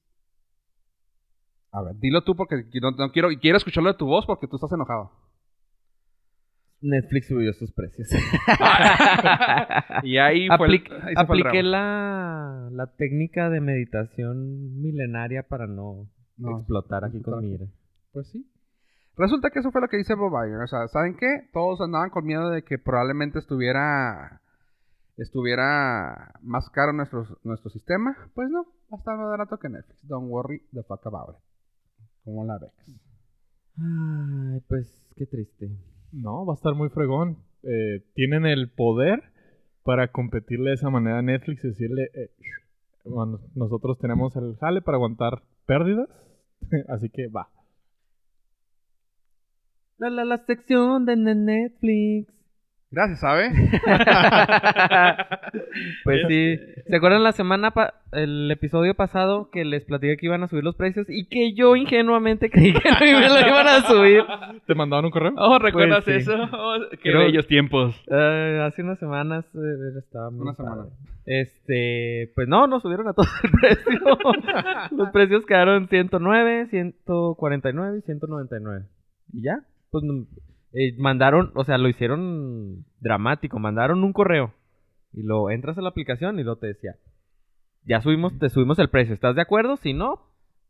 [1.72, 4.56] A ver, dilo tú porque no, no quiero, quiero escucharlo de tu voz porque tú
[4.56, 5.10] estás enojado.
[6.82, 8.08] Netflix subió sus precios.
[10.02, 14.80] Y ahí fue el- Apli- ahí se fue el apliqué la, la técnica de meditación
[14.80, 17.62] milenaria para no, No, explotar aquí con explotar mi aquí.
[17.62, 17.72] ira.
[18.12, 18.51] Pues sí.
[19.16, 20.62] Resulta que eso fue lo que dice Bob Iger.
[20.62, 21.48] O sea, ¿saben qué?
[21.52, 24.40] Todos andaban con miedo de que probablemente estuviera
[25.16, 28.16] estuviera más caro nuestro, nuestro sistema.
[28.34, 30.06] Pues no, va a estar más barato que Netflix.
[30.08, 31.42] Don't worry the fuck about it.
[32.24, 32.72] ¿Cómo la ves?
[33.78, 35.70] Ay, pues qué triste.
[36.12, 37.38] No, va a estar muy fregón.
[37.62, 39.22] Eh, tienen el poder
[39.84, 42.30] para competirle de esa manera a Netflix y decirle, eh,
[43.04, 46.08] bueno, nosotros tenemos el jale para aguantar pérdidas,
[46.88, 47.48] así que va.
[50.02, 52.26] La, la, la sección de Ne- Netflix.
[52.90, 53.48] Gracias, ¿sabe?
[56.04, 56.58] Pues sí.
[56.88, 60.64] ¿Se acuerdan la semana, pa- el episodio pasado que les platiqué que iban a subir
[60.64, 64.22] los precios y que yo ingenuamente creí que no me lo iban a subir?
[64.66, 65.32] ¿Te mandaron un correo?
[65.36, 66.30] Oh, ¿recuerdas Pues sí.
[66.32, 66.48] eso?
[66.90, 67.94] qué Creo- bellos tiempos.
[68.10, 70.76] Eh, hace unas semanas eh, estaba muy Una semana.
[70.82, 70.90] padre.
[71.24, 74.18] Este, pues no, nos subieron a todo el precio.
[74.96, 78.84] Los precios quedaron 109, 149 y 199.
[79.34, 79.60] Y ya,
[79.92, 80.04] pues
[80.72, 84.54] eh, mandaron, o sea, lo hicieron dramático, mandaron un correo
[85.12, 86.96] y lo entras a la aplicación y lo te decía,
[87.84, 89.76] ya subimos, te subimos el precio, ¿estás de acuerdo?
[89.76, 90.22] Si no,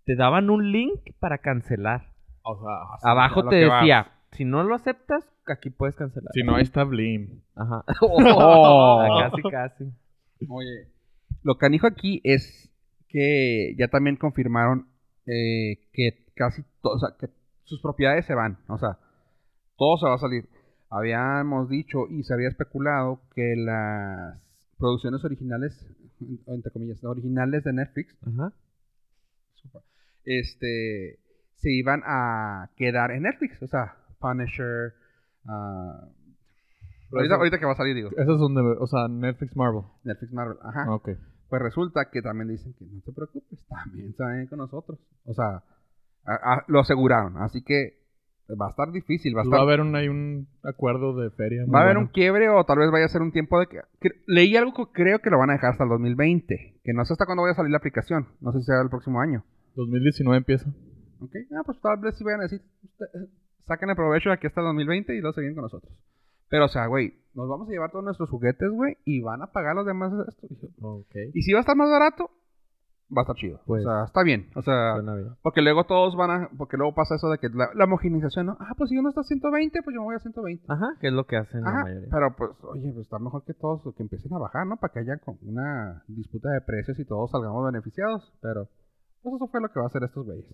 [0.05, 2.13] te daban un link para cancelar.
[2.43, 3.81] O sea, Abajo a lo te vas.
[3.81, 6.33] decía, si no lo aceptas, aquí puedes cancelar.
[6.35, 7.41] si no, ahí está Blim.
[7.55, 7.85] Ajá.
[8.03, 9.21] Oh.
[9.31, 9.85] casi, casi.
[10.49, 10.89] Oye,
[11.45, 12.71] lo canijo aquí es
[13.09, 14.89] que ya también confirmaron
[15.27, 17.29] eh, que casi todo, o sea, que
[17.63, 18.99] sus propiedades se van, o sea,
[19.77, 20.49] todo se va a salir.
[20.91, 24.39] Habíamos dicho y se había especulado que las
[24.79, 25.73] producciones originales,
[26.47, 28.53] entre comillas, originales de Netflix, Ajá.
[30.25, 31.19] este,
[31.57, 34.93] se iban a quedar en Netflix, o sea, Punisher,
[35.47, 36.09] ah,
[37.13, 39.83] ahorita, ahorita que va a salir, digo, Esas son de, o sea, Netflix Marvel.
[40.05, 40.85] Netflix Marvel, ajá.
[40.87, 41.11] Ah, ok.
[41.49, 44.99] Pues resulta que también dicen que no te preocupes, también ir con nosotros.
[45.25, 45.63] O sea,
[46.25, 47.37] a- a- lo aseguraron.
[47.39, 48.02] Así que
[48.51, 49.37] va a estar difícil.
[49.37, 51.65] Va a, Pues va a estar, haber un, hay un acuerdo de feria.
[51.73, 52.09] va a haber bueno.
[52.09, 53.81] un quiebre o tal vez vaya a ser un tiempo de que...
[54.27, 56.81] leí algo que creo que lo van a dejar hasta el 2020.
[56.85, 58.27] Que no sé hasta cuándo vaya a salir la aplicación.
[58.41, 59.45] No sé si será el próximo año.
[59.77, 60.69] 2019 empieza.
[61.21, 61.35] ¿Ok?
[61.57, 62.63] Ah, pues tal vez sí vayan a decir...
[62.83, 63.29] "Usted-
[63.67, 65.93] Saquen el provecho de aquí hasta el 2020 y luego se vienen con nosotros.
[66.51, 69.47] Pero, o sea, güey, nos vamos a llevar todos nuestros juguetes, güey, y van a
[69.53, 70.67] pagar los demás de esto.
[70.83, 71.15] Ok.
[71.33, 72.29] Y si va a estar más barato,
[73.15, 73.61] va a estar chido.
[73.67, 74.49] Pues, o sea, está bien.
[74.57, 75.29] O sea, Suena bien.
[75.43, 76.49] porque luego todos van a.
[76.57, 78.57] Porque luego pasa eso de que la, la homogenización, ¿no?
[78.59, 80.65] Ah, pues si uno está a 120, pues yo me voy a 120.
[80.69, 82.09] Ajá, que es lo que hacen la mayoría.
[82.11, 84.77] pero pues, oye, pues está mejor que todos que empiecen a bajar, ¿no?
[84.77, 88.33] Para que haya como una disputa de precios y todos salgamos beneficiados.
[88.41, 88.69] Pero,
[89.23, 90.47] pues eso fue lo que va a hacer estos güeyes.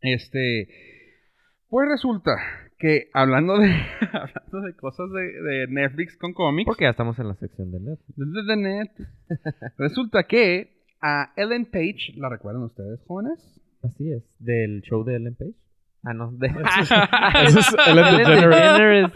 [0.00, 0.68] Este.
[1.68, 2.36] Pues resulta
[2.78, 3.68] que hablando de.
[4.12, 6.66] hablando de cosas de, de Netflix con cómics.
[6.66, 8.46] Porque ya estamos en la sección de Netflix.
[8.46, 8.90] De net.
[9.78, 13.38] Resulta que a Ellen Page, ¿la recuerdan ustedes, jóvenes?
[13.82, 14.22] Así es.
[14.38, 15.52] ¿Del show de Ellen Page?
[16.04, 16.30] Ah, no.
[16.32, 16.46] De...
[17.44, 19.10] Ese es Ellen DeGeneres.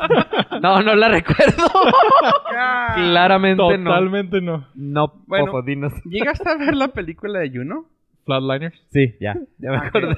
[0.61, 1.65] No, no la recuerdo.
[2.95, 3.91] Claramente no.
[3.91, 4.67] Totalmente no.
[4.75, 5.63] No, Bueno.
[5.63, 5.93] Dinos.
[6.05, 7.87] ¿Llegaste a ver la película de Juno?
[8.25, 8.75] Flatliners.
[8.93, 9.35] Sí, ya.
[9.59, 10.17] Ya me Ah, acordé.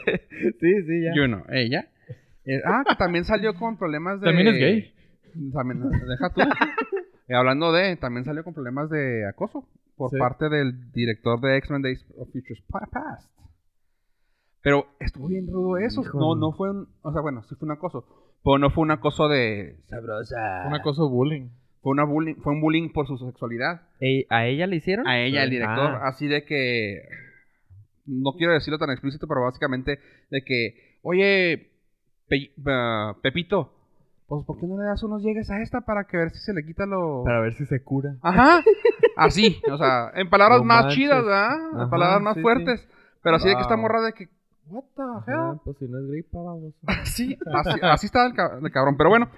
[0.60, 1.12] Sí, sí, ya.
[1.14, 1.86] Juno, ella.
[2.44, 4.26] Eh, ah, que también salió con problemas de...
[4.26, 4.94] También es gay.
[5.52, 6.40] También, deja tú.
[7.28, 9.66] Eh, hablando de, también salió con problemas de acoso
[10.02, 10.18] por Sí.
[10.18, 13.30] parte del director de X-Men Days of Futures Pa- Past.
[14.62, 16.02] Pero estuvo bien rudo eso.
[16.14, 16.88] No, no fue un...
[17.02, 18.04] O sea, bueno, sí fue un acoso.
[18.44, 20.64] Pero no fue un acoso de sabrosa.
[20.66, 21.48] Un acoso bullying.
[21.80, 23.82] Fue, una bullying, fue un bullying por su sexualidad.
[24.30, 25.06] ¿A ella le hicieron?
[25.08, 27.02] A ella, el director, Ah, así de que.
[28.06, 29.98] No quiero decirlo tan explícito, pero básicamente
[30.30, 31.70] de que, oye,
[32.28, 33.72] Pe- ah, Pepito,
[34.36, 36.52] pues ¿por qué no le das unos llegues a esta para que ver si se
[36.54, 37.24] le quita lo.
[37.24, 38.14] Para ver si se cura.
[38.22, 38.62] Ajá,
[39.16, 40.96] así, o sea, en palabras No más manches.
[40.98, 41.54] chidas, ¿verdad?
[41.74, 42.42] En Ajá, palabras más sí, sí.
[42.42, 42.88] fuertes.
[43.22, 43.82] Pero así de que esta Wow.
[43.82, 44.28] morra de que,
[44.68, 45.58] what the Ajá, hell?
[45.64, 46.72] pues si no es gripa, vamos.
[47.04, 48.96] Sí, así, así está el, ca- el cabrón.
[48.96, 49.28] Pero bueno,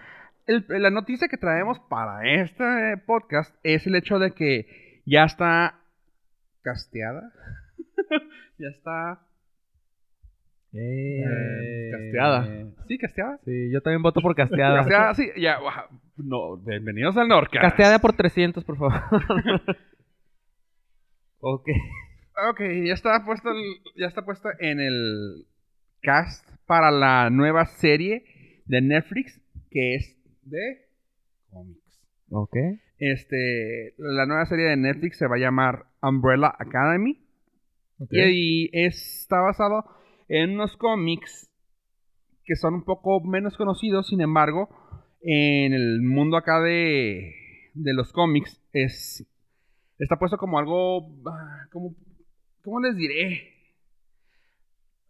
[0.46, 5.74] el- la noticia que traemos para este podcast es el hecho de que ya está
[6.62, 7.32] casteada.
[8.58, 9.20] ya está.
[10.76, 12.66] Eh, casteada.
[12.88, 13.38] Sí, casteada.
[13.44, 14.76] Sí, yo también voto por casteada.
[14.78, 15.58] Casteada, sí, ya.
[16.16, 17.60] No, bienvenidos al Norca.
[17.60, 18.92] Casteada por 300, por favor.
[21.40, 21.68] ok.
[22.50, 25.46] Ok, ya está puesto el- ya está puesto en el
[26.02, 28.24] cast para la nueva serie
[28.66, 30.86] de Netflix que es de
[31.50, 32.00] cómics.
[32.30, 32.56] Ok.
[32.98, 37.20] Este, la nueva serie de Netflix se va a llamar Umbrella Academy
[38.00, 38.08] Ok.
[38.12, 39.84] y, y está basado
[40.28, 41.50] en unos cómics
[42.44, 44.68] que son un poco menos conocidos, sin embargo,
[45.22, 47.32] en el mundo acá de,
[47.72, 49.26] de los cómics es
[49.98, 51.94] está puesto como algo ah, como
[52.62, 53.54] ¿cómo les diré?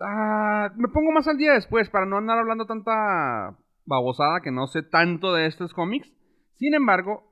[0.00, 3.56] Ah, me pongo más al día después para no andar hablando tanta
[3.86, 6.10] babosada que no sé tanto de estos cómics.
[6.54, 7.24] Sin embargo,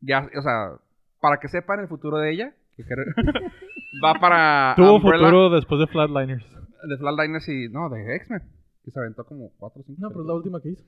[0.00, 0.72] ya, o sea,
[1.20, 2.82] para que sepan el futuro de ella, que
[4.04, 6.61] va para Tuvo futuro después de Flatliners.
[6.88, 8.42] De Flatliners y no, de X-Men,
[8.84, 10.00] que se aventó como 4 o 5.
[10.00, 10.84] No, pero es la última que hizo.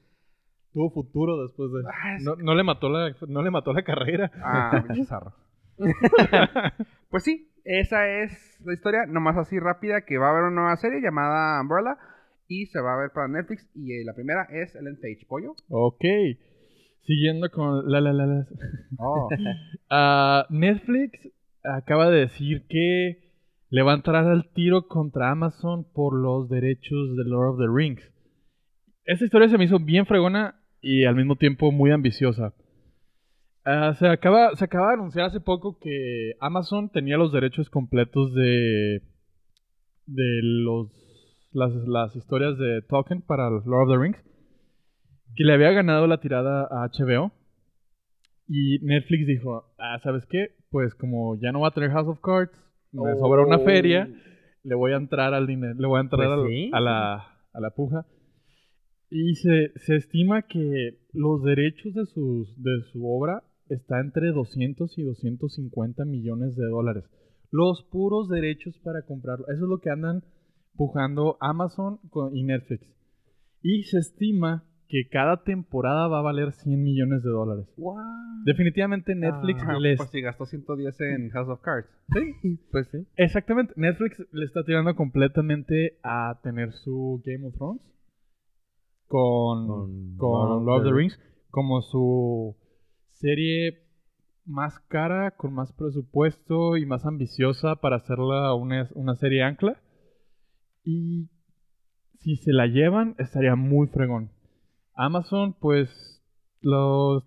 [0.72, 1.82] Tuvo futuro después de.
[1.88, 4.30] Ah, No, no le mató la, no le mató la carrera.
[4.42, 5.32] Ah, pinche zarro.
[7.10, 10.76] pues sí, esa es la historia, nomás así rápida, que va a haber una nueva
[10.76, 11.96] serie llamada Umbrella
[12.46, 15.54] y se va a ver para Netflix y eh, la primera es Ellen Page, pollo.
[15.68, 16.04] Ok.
[17.02, 18.46] Siguiendo con la la la la.
[18.98, 19.28] Oh.
[19.90, 21.30] Ah, Netflix
[21.62, 23.23] acaba de decir que
[23.74, 27.66] le va a entrar al tiro contra Amazon por los derechos de Lord of the
[27.66, 28.08] Rings.
[29.04, 32.54] Esta historia se me hizo bien fregona y al mismo tiempo muy ambiciosa.
[33.64, 38.32] Ah, se, acaba, se acaba de anunciar hace poco que Amazon tenía los derechos completos
[38.34, 39.02] de,
[40.06, 40.92] de los,
[41.50, 44.22] las, las historias de Tolkien para Lord of the Rings.
[45.34, 47.32] Que le había ganado la tirada a HBO.
[48.46, 50.50] Y Netflix dijo, ah, ¿sabes qué?
[50.70, 52.52] Pues como ya no va a tener House of Cards,
[53.02, 54.08] me sobra una feria,
[54.62, 57.14] le voy a entrar al dinero, le voy a entrar Pues sí, a, la,
[57.52, 58.06] a la puja.
[59.10, 64.98] Y se, se estima que los derechos de, sus, de su obra está entre 200
[64.98, 67.04] y 250 millones de dólares.
[67.50, 69.46] Los puros derechos para comprarlo.
[69.48, 70.24] Eso es lo que andan
[70.74, 72.00] pujando Amazon
[72.32, 72.86] y Netflix.
[73.62, 77.66] Y se estima que cada temporada va a valer 100 millones de dólares.
[78.44, 79.96] Definitivamente Netflix Ah, les...
[79.96, 81.88] Pues si gastó 110 en House of Cards.
[82.70, 83.06] Pues sí.
[83.16, 87.82] Exactamente, Netflix le está tirando completamente a tener su Game of Thrones
[89.06, 91.18] con, Con con Lord of the Rings
[91.50, 92.56] como su
[93.12, 93.84] serie
[94.44, 99.80] más cara, con más presupuesto y más ambiciosa para hacerla una, una serie ancla.
[100.82, 101.30] Y
[102.18, 104.33] si se la llevan, estaría muy fregón.
[104.94, 105.88] Amazon, pues,
[106.60, 107.24] los...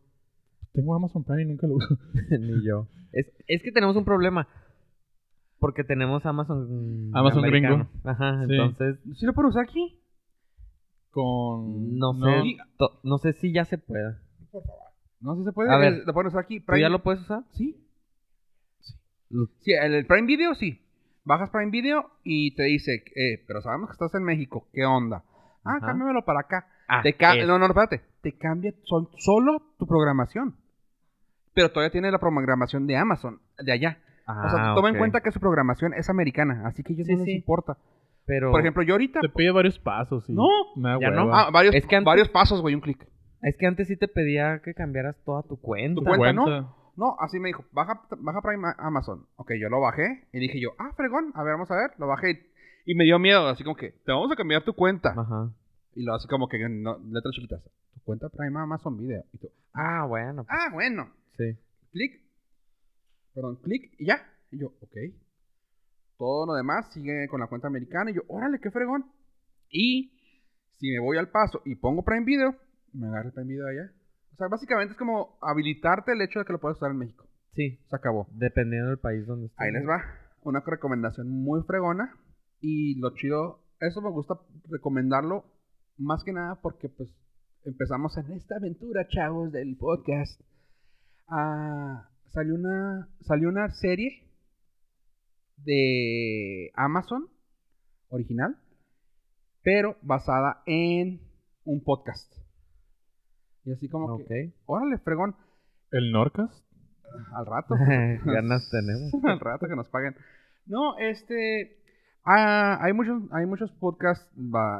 [0.73, 1.97] Tengo Amazon Prime y nunca lo uso.
[2.39, 2.87] Ni yo.
[3.11, 4.47] Es, es que tenemos un problema.
[5.59, 7.09] Porque tenemos Amazon.
[7.15, 7.89] Amazon americano.
[7.91, 8.09] gringo.
[8.09, 8.53] Ajá, Sí.
[8.53, 8.99] entonces.
[9.17, 9.99] ¿Sí lo puedo usar aquí?
[11.09, 11.97] Con...
[11.97, 12.57] No sé.
[12.77, 14.21] to- no sé si ya se pueda.
[15.19, 15.73] No sé si se puede.
[15.73, 16.59] A ver, eh, lo pueden usar aquí.
[16.59, 17.41] ¿Tú ya lo puedes usar?
[17.53, 17.83] Sí.
[19.61, 20.81] Sí, el, el Prime Video sí.
[21.25, 25.23] Bajas Prime Video y te dice, eh, pero sabemos que estás en México, ¿qué onda?
[25.65, 25.87] Ah, Ajá.
[25.87, 26.67] cámbiamelo para acá.
[26.87, 28.01] Ah, Te es- no, no, espérate.
[28.21, 30.55] Te cambia sol- solo tu programación.
[31.53, 33.97] Pero todavía tiene la programación de Amazon, de allá.
[34.27, 37.07] o sea, Ah, toma en cuenta que su programación es americana, así que a ellos
[37.07, 37.31] Sí, no les sí.
[37.35, 37.77] importa.
[38.25, 38.51] Pero.
[38.51, 39.21] Por ejemplo, yo ahorita...
[39.21, 40.47] Te pide varios pasos y No,
[40.99, 41.33] ya no.
[41.33, 43.07] Ah, varios, Es que antes- varios pasos, güey, un clic.
[43.41, 46.01] Es que antes sí te pedía que cambiaras toda tu cuenta.
[46.01, 46.75] Tu cuenta, ¿no?
[46.97, 49.25] No, así me dijo, baja, baja Prime Amazon.
[49.37, 51.91] Ok, yo lo bajé y dije yo, ah, fregón, a ver, vamos a ver.
[51.99, 52.47] Lo bajé
[52.85, 55.11] y me dio miedo, así como que, te vamos a cambiar tu cuenta.
[55.15, 55.49] Ajá.
[55.97, 59.23] Y lo así como que, no, letras chiquitas, tu cuenta Prime Amazon Video.
[59.33, 60.45] Y tú, Ah, bueno.
[60.47, 61.11] ah, bueno.
[61.37, 61.57] Sí.
[61.91, 62.21] Clic,
[63.33, 64.21] perdón, clic y ya.
[64.51, 64.95] Y yo, ok.
[66.17, 69.05] Todo lo demás sigue con la cuenta americana y yo, órale, qué fregón.
[69.71, 70.11] Y
[70.77, 72.55] si me voy al paso y pongo Prime Video,
[72.93, 73.91] me agarra el Prime Video allá.
[74.33, 77.25] O sea, básicamente es como habilitarte el hecho de que lo puedes usar en México.
[77.55, 77.79] Sí.
[77.89, 78.27] Se acabó.
[78.33, 79.59] Dependiendo del país donde estés.
[79.59, 80.03] Ahí les va.
[80.43, 82.15] Una recomendación muy fregona.
[82.61, 84.35] Y lo chido, eso me gusta
[84.69, 85.43] recomendarlo
[85.97, 87.09] más que nada porque pues
[87.65, 90.39] empezamos en esta aventura, chavos, del podcast,
[91.27, 94.23] ah, salió una salió una serie
[95.57, 97.27] de Amazon
[98.09, 98.57] original,
[99.63, 101.21] pero basada en
[101.65, 102.31] un podcast.
[103.65, 104.27] Y así como Ok.
[104.27, 105.35] que, órale, fregón,
[105.91, 106.63] ¿El Norcas?
[107.33, 107.73] al rato.
[108.25, 109.11] Ganas tenemos.
[109.25, 110.15] al rato que nos paguen.
[110.65, 111.81] No, este.
[112.27, 114.29] Ah, hay, muchos, hay muchos podcasts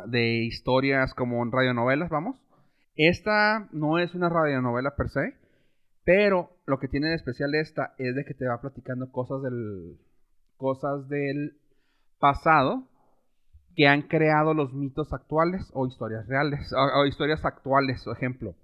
[0.07, 2.37] de historias como radionovelas, vamos.
[2.95, 5.33] Esta no es una radionovela per se,
[6.03, 9.97] pero lo que tiene de especial esta es de que te va platicando cosas del,
[10.57, 11.57] cosas del
[12.19, 12.87] pasado
[13.75, 18.55] que han creado los mitos actuales o historias reales, o, o historias actuales, por ejemplo.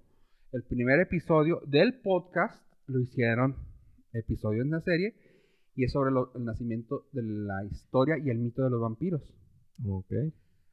[0.52, 3.56] El primer episodio del podcast lo hicieron
[4.14, 5.16] episodio en la serie
[5.76, 9.22] y es sobre lo- el nacimiento de la historia y el mito de los vampiros.
[9.88, 10.12] Ok.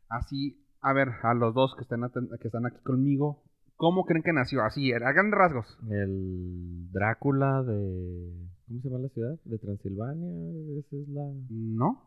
[0.09, 2.01] Así, a ver, a los dos que están,
[2.40, 3.42] que están aquí conmigo,
[3.76, 4.62] ¿cómo creen que nació?
[4.62, 5.78] Así, a grandes rasgos.
[5.90, 8.48] El Drácula de.
[8.68, 9.38] ¿Cómo se llama la ciudad?
[9.44, 10.78] De Transilvania.
[10.78, 11.22] Esa es la.
[11.51, 12.03] ¿No?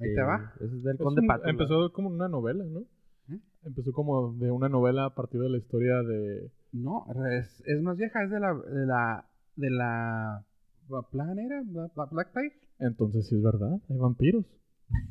[0.00, 0.52] Ahí te eh, va.
[0.56, 1.50] Ese es del Es Conde un- Pátula.
[1.50, 2.80] empezó como una novela, ¿no?
[3.34, 3.40] ¿Eh?
[3.64, 6.50] Empezó como de una novela a partir de la historia de...
[6.72, 9.26] No, es, es más vieja, es de la, de la,
[9.56, 10.44] de la,
[10.88, 12.52] la, la Black Plague.
[12.80, 14.44] Entonces sí es verdad, hay vampiros.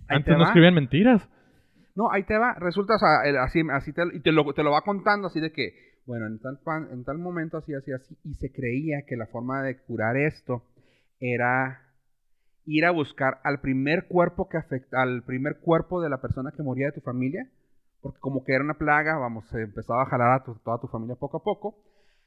[0.07, 0.45] Ahí Antes te no va.
[0.45, 1.21] escribían mentiras.
[1.95, 2.53] No, ahí te va.
[2.59, 5.39] Resulta, o sea, el- así, así te, y te lo, te lo va contando así
[5.39, 5.73] de que,
[6.05, 8.15] bueno, en tal, pan- en tal momento así, así, así.
[8.23, 10.63] Y se creía que la forma de curar esto
[11.19, 11.82] era
[12.65, 16.63] ir a buscar al primer cuerpo que afecta, al primer cuerpo de la persona que
[16.63, 17.49] moría de tu familia.
[18.01, 20.88] Porque como que era una plaga, vamos, se empezaba a jalar a tu- toda tu
[20.88, 21.84] familia poco a poco.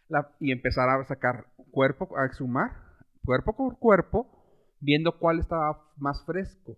[0.08, 2.72] la- y empezar a sacar cuerpo, a exhumar,
[3.24, 4.26] cuerpo por cuerpo,
[4.80, 6.76] viendo cuál estaba más fresco.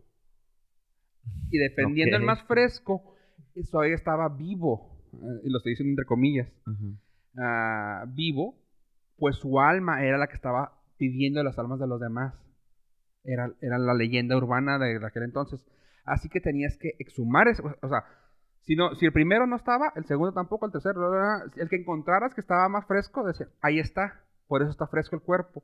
[1.51, 3.15] Y dependiendo el más fresco,
[3.81, 6.49] ahí estaba vivo, eh, y lo estoy diciendo entre comillas,
[7.39, 8.57] ah, vivo,
[9.17, 12.35] pues su alma era la que estaba pidiendo las almas de los demás.
[13.25, 15.65] Era, era la leyenda urbana de aquel entonces.
[16.05, 17.63] Así que tenías que exhumar eso.
[17.83, 18.05] O sea,
[18.63, 21.01] si, no, si el primero no estaba, el segundo tampoco, el tercero,
[21.57, 25.23] el que encontraras que estaba más fresco, decía, ahí está, por eso está fresco el
[25.23, 25.63] cuerpo.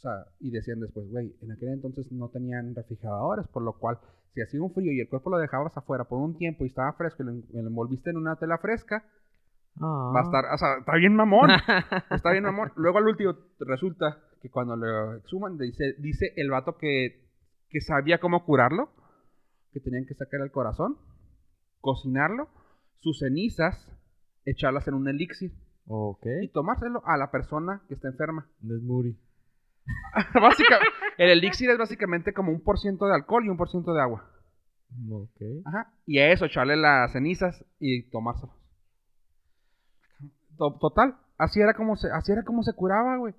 [0.00, 3.98] O sea, y decían después, güey, en aquel entonces no tenían refrigeradores, por lo cual,
[4.32, 6.94] si hacía un frío y el cuerpo lo dejabas afuera por un tiempo y estaba
[6.94, 9.04] fresco y lo, en- lo envolviste en una tela fresca,
[9.78, 10.12] Ah.
[10.14, 11.48] va a estar, o sea, está bien mamón.
[12.10, 12.72] Está bien, amor.
[12.76, 17.28] Luego al último resulta que cuando lo exhuman, dice, dice el vato que,
[17.68, 18.90] que sabía cómo curarlo,
[19.72, 20.96] que tenían que sacar el corazón,
[21.80, 22.48] cocinarlo,
[22.98, 23.76] sus cenizas,
[24.44, 25.52] echarlas en un elixir
[26.42, 28.48] y tomárselo a la persona que está enferma.
[28.60, 29.18] Desmuri.
[30.34, 30.86] Básicamente,
[31.18, 34.00] el elixir es básicamente como un por ciento de alcohol y un por ciento de
[34.02, 34.30] agua.
[35.10, 35.40] Ok.
[35.66, 35.92] Ajá.
[36.06, 38.54] Y a eso echarle las cenizas y tomárselos.
[40.58, 43.34] To- Total, así era como se, así era como se curaba, güey.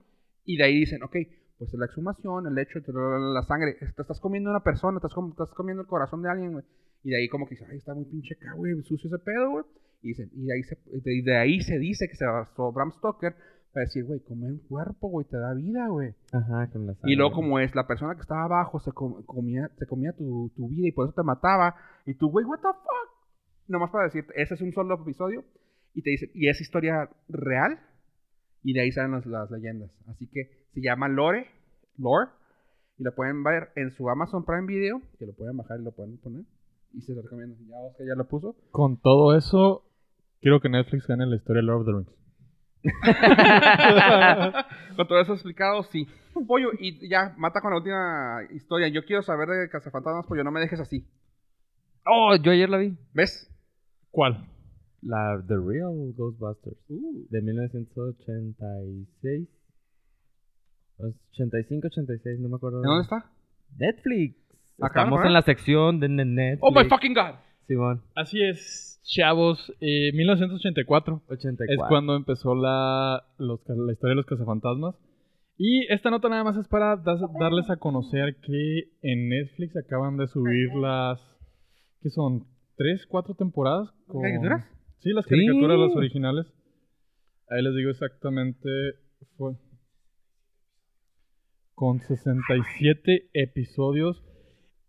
[0.46, 1.16] Y de ahí dicen, ok,
[1.60, 5.50] pues la exhumación, el hecho, la sangre, te estás comiendo una persona, estás, com- estás
[5.54, 6.66] comiendo el corazón de alguien, güey.
[7.04, 9.52] Y de ahí como que dice, ay, está muy pinche acá, güey, sucio ese pedo,
[9.52, 9.66] güey.
[10.02, 12.92] Y dicen, y de ahí se, de, de ahí se dice que se basó Bram
[12.94, 13.36] Stoker
[13.74, 16.14] para decir, güey, comer un cuerpo, güey, te da vida, güey.
[16.34, 17.36] Ajá, con la Y luego sangre.
[17.48, 20.88] como es, la persona que estaba abajo se com- comía, se comía tu, tu vida
[20.88, 21.76] y por eso te mataba.
[22.06, 23.28] Y tú, güey, what the fuck?
[23.68, 25.44] Nomás para decirte, ese es un solo episodio.
[25.94, 27.80] Y te dice, y es historia real.
[28.64, 29.92] Y de ahí salen las, las leyendas.
[30.08, 31.48] Así que se llama Lore,
[31.98, 32.30] Lore.
[32.98, 35.02] Y lo pueden ver en su Amazon Prime Video.
[35.18, 36.44] Que lo pueden bajar y lo pueden poner.
[36.94, 37.56] Y se lo recomiendo.
[37.68, 38.56] Ya Oscar ya lo puso.
[38.72, 39.84] Con todo eso,
[40.42, 42.21] quiero que Netflix gane la historia de Lord of the Rings.
[44.96, 46.08] Con todo eso explicado, sí.
[46.48, 48.88] Pollo, y ya, mata con la última historia.
[48.88, 51.06] Yo quiero saber de Cazafantasmas, pollo, no me dejes así.
[52.06, 52.96] Oh, yo ayer la vi.
[53.14, 53.50] ¿Ves?
[54.12, 54.48] ¿Cuál?
[55.02, 56.78] La The Real Ghostbusters.
[56.90, 59.48] Uh, De 1986.
[61.32, 62.78] 85, 86, no me acuerdo.
[62.80, 63.26] ¿En dónde está?
[63.78, 64.36] Netflix.
[64.80, 65.26] ¿Acá, Estamos no?
[65.26, 66.60] en la sección de Ne- Netflix.
[66.62, 67.36] Oh my fucking god.
[67.72, 69.72] Simón, Así es, chavos.
[69.80, 71.74] Eh, 1984 84.
[71.74, 74.96] es cuando empezó la, los la historia de los cazafantasmas.
[75.58, 80.18] Y esta nota nada más es para das- darles a conocer que en Netflix acaban
[80.18, 81.22] de subir las...
[82.02, 82.46] ¿Qué son?
[82.76, 83.90] ¿Tres, cuatro temporadas?
[84.08, 84.66] con- ¿Caricaturas?
[85.00, 85.30] Sí, las Sí.
[85.30, 86.48] caricaturas, las originales.
[87.50, 88.68] Ahí les digo exactamente.
[89.38, 89.54] Fue
[91.76, 94.22] con 67 episodios.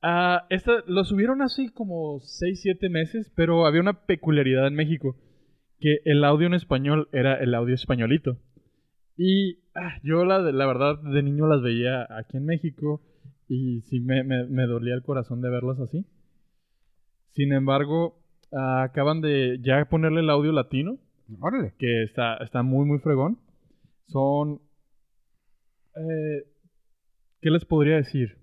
[0.02, 5.16] Ah, esta, lo subieron hace como 6, 7 meses, pero había una peculiaridad en México,
[5.78, 8.36] que el audio en español era el audio españolito.
[9.16, 13.00] Y ah, yo la, verdad de niño las veía aquí en México
[13.48, 16.04] y sí me, me- me dolía el corazón de verlas así.
[17.34, 18.18] Sin embargo,
[18.50, 20.98] acaban de ya ponerle el audio latino
[21.40, 21.74] Órale.
[21.78, 23.38] que está, está muy, muy fregón.
[24.08, 24.60] Son...
[25.94, 26.44] eh,
[27.40, 28.41] ¿Qué les podría decir?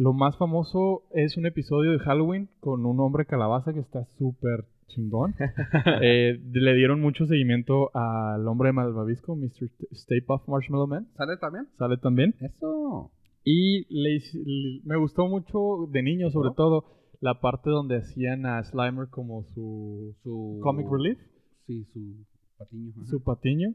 [0.00, 4.64] Lo más famoso es un episodio de Halloween con un hombre calabaza que está súper
[4.86, 5.34] chingón.
[6.02, 9.68] Eh, le dieron mucho seguimiento al hombre malvavisco, Mr.
[9.92, 11.06] Stay Puft Marshmallow Man.
[11.18, 11.66] ¿Sale también?
[11.76, 12.34] Sale también.
[12.40, 13.10] Eso.
[13.44, 16.54] Y le hice- le- me gustó mucho, de niño sobre ¿No?
[16.54, 16.84] todo,
[17.20, 21.18] la parte donde hacían a Slimer como su, Su comic relief,
[21.66, 22.24] Sí, su
[22.56, 22.92] patiño.
[22.96, 23.06] ajá.
[23.06, 23.74] su patiño.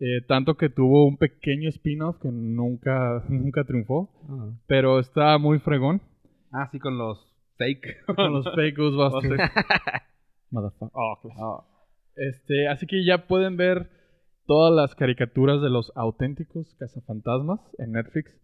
[0.00, 4.10] Eh, tanto que tuvo un pequeño spin-off que nunca, nunca triunfó.
[4.28, 4.50] Ah.
[4.66, 6.02] Pero está muy fregón.
[6.52, 7.18] Ah, sí, con los
[7.58, 8.04] fake.
[8.16, 9.40] Con los fake Ghostbusters.
[10.50, 10.90] Motherfucker.
[10.92, 11.40] Oh, claro.
[11.40, 11.64] Ah,
[12.16, 13.90] Este, así que ya pueden ver
[14.46, 18.36] todas las caricaturas de los auténticos cazafantasmas en Netflix.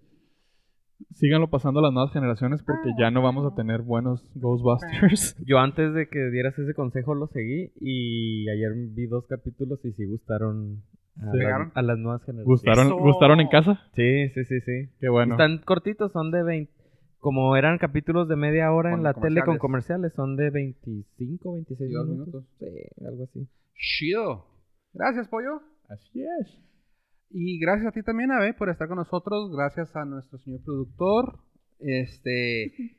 [1.14, 5.36] Síganlo pasando a las nuevas generaciones porque ya no vamos a tener buenos Ghostbusters.
[5.46, 9.92] Yo antes de que dieras ese consejo lo seguí y ayer vi dos capítulos y
[9.92, 10.82] sí gustaron
[11.74, 12.44] a, las nuevas generaciones.
[12.46, 12.96] ¿Gustaron, Eso.
[12.98, 13.80] ¿Gustaron en casa?
[13.94, 14.90] Sí, sí, sí, sí.
[15.00, 15.34] Qué bueno.
[15.34, 16.72] Están cortitos, son de 20.
[17.18, 20.12] Como eran capítulos de media hora Con en la tele con comerciales.
[20.14, 22.44] son de 25, 26 22 minutos.
[22.58, 22.66] Sí,
[23.06, 23.46] algo así.
[23.74, 24.46] Chido.
[24.94, 25.60] Gracias, Pollo.
[25.88, 26.58] Así es.
[27.30, 29.50] Y gracias a ti también, Abe, por estar con nosotros.
[29.54, 31.40] Gracias a nuestro señor productor.
[31.78, 32.72] Este,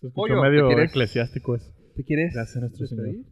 [0.00, 1.72] Se escuchó Pollo, ¿te medio quieres- eclesiástico eso.
[1.94, 3.24] ¿te quieres Gracias a nuestro Señor.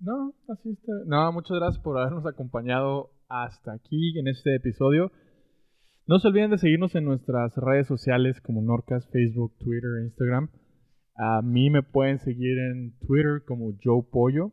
[0.00, 0.92] No, así está.
[1.06, 5.12] No, muchas gracias por habernos acompañado hasta aquí en este episodio.
[6.06, 10.50] No se olviden de seguirnos en nuestras redes sociales como Norcas, Facebook, Twitter, Instagram.
[11.16, 14.52] A mí me pueden seguir en Twitter como Joe Pollo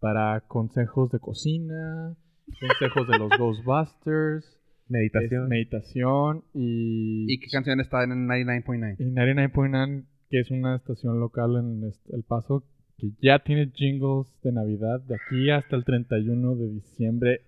[0.00, 2.16] para consejos de cocina,
[2.60, 5.42] consejos de los Ghostbusters, Meditación.
[5.44, 8.96] es- meditación y, ¿Y qué canción está en el 99.9?
[8.98, 11.82] y 99.9, que es una estación local en
[12.14, 12.64] El Paso,
[12.96, 17.40] que ya tiene jingles de Navidad de aquí hasta el 31 de diciembre.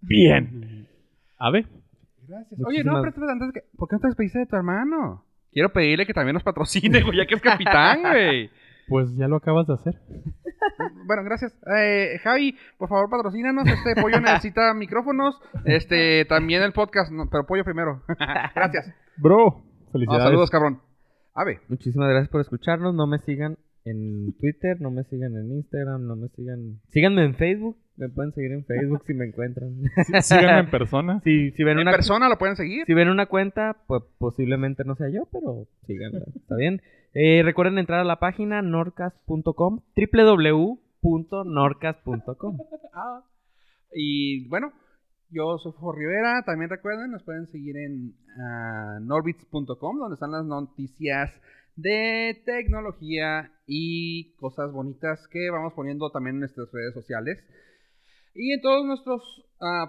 [0.00, 0.86] Bien.
[1.38, 1.66] ¿Ave?
[2.26, 2.60] Gracias.
[2.66, 5.24] Oye, no, pero antes que, ¿por qué no te despediste de tu hermano?
[5.52, 8.50] Quiero pedirle que también nos patrocine, güey, ya que es capitán, güey.
[8.88, 10.00] Pues ya lo acabas de hacer.
[11.04, 11.54] Bueno, gracias.
[11.76, 13.68] Eh, Javi, por favor, patrocínanos.
[13.68, 15.38] Este pollo necesita micrófonos.
[15.66, 18.02] Este, también el podcast, no, pero pollo primero.
[18.54, 18.90] gracias.
[19.18, 20.24] Bro, No, felicidades.
[20.24, 20.80] saludos, cabrón.
[21.34, 21.60] Ave.
[21.68, 22.94] Muchísimas gracias por escucharnos.
[22.94, 26.80] No me sigan en Twitter, no me sigan en Instagram, no me sigan.
[26.88, 27.76] Síganme en Facebook.
[27.96, 29.74] Me pueden seguir en Facebook si me encuentran.
[30.06, 31.20] Sí, Síganme en persona.
[31.24, 32.84] si, si ven En una persona lo pueden seguir.
[32.86, 36.24] Si ven una cuenta, pues posiblemente no sea yo, pero síganla.
[36.36, 36.80] Está bien.
[37.14, 42.58] Eh, recuerden entrar a la página norcas.com, www.norcas.com.
[42.94, 43.24] Ah.
[43.92, 44.72] Y bueno,
[45.30, 46.42] yo soy Jorge Rivera.
[46.44, 51.30] También recuerden, nos pueden seguir en ah, norbits.com, donde están las noticias
[51.78, 57.38] de tecnología y cosas bonitas que vamos poniendo también en nuestras redes sociales.
[58.34, 59.22] Y en todos nuestros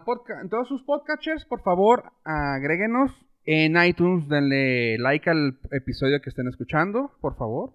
[0.06, 3.12] podca- en todos sus podcatchers, por favor, agréguenos
[3.46, 7.74] en iTunes, denle like al episodio que estén escuchando, por favor.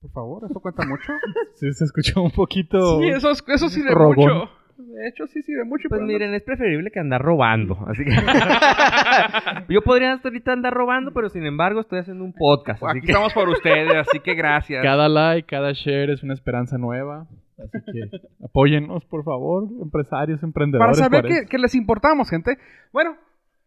[0.00, 1.12] Por favor, eso cuenta mucho.
[1.56, 3.00] Sí, se escuchó un poquito.
[3.00, 4.14] Sí, eso, eso sirve Rogón.
[4.16, 4.50] mucho.
[4.78, 5.88] De hecho, sí sirve mucho.
[5.88, 7.76] Pues miren, es preferible que andar robando.
[7.88, 8.10] Así que
[9.72, 12.82] yo podría hasta ahorita andar robando, pero sin embargo estoy haciendo un podcast.
[12.82, 14.82] Así Aquí que estamos por ustedes, así que gracias.
[14.82, 17.26] Cada like, cada share es una esperanza nueva.
[17.58, 18.08] Así que
[18.44, 20.98] apóyennos, por favor, empresarios, Para emprendedores.
[20.98, 21.40] saber por eso.
[21.42, 22.56] que, que les importamos, gente.
[22.92, 23.16] Bueno,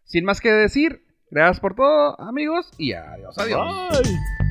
[0.06, 3.68] sin más que decir, gracias por todo, amigos, y adiós, adiós.
[4.02, 4.51] Bye.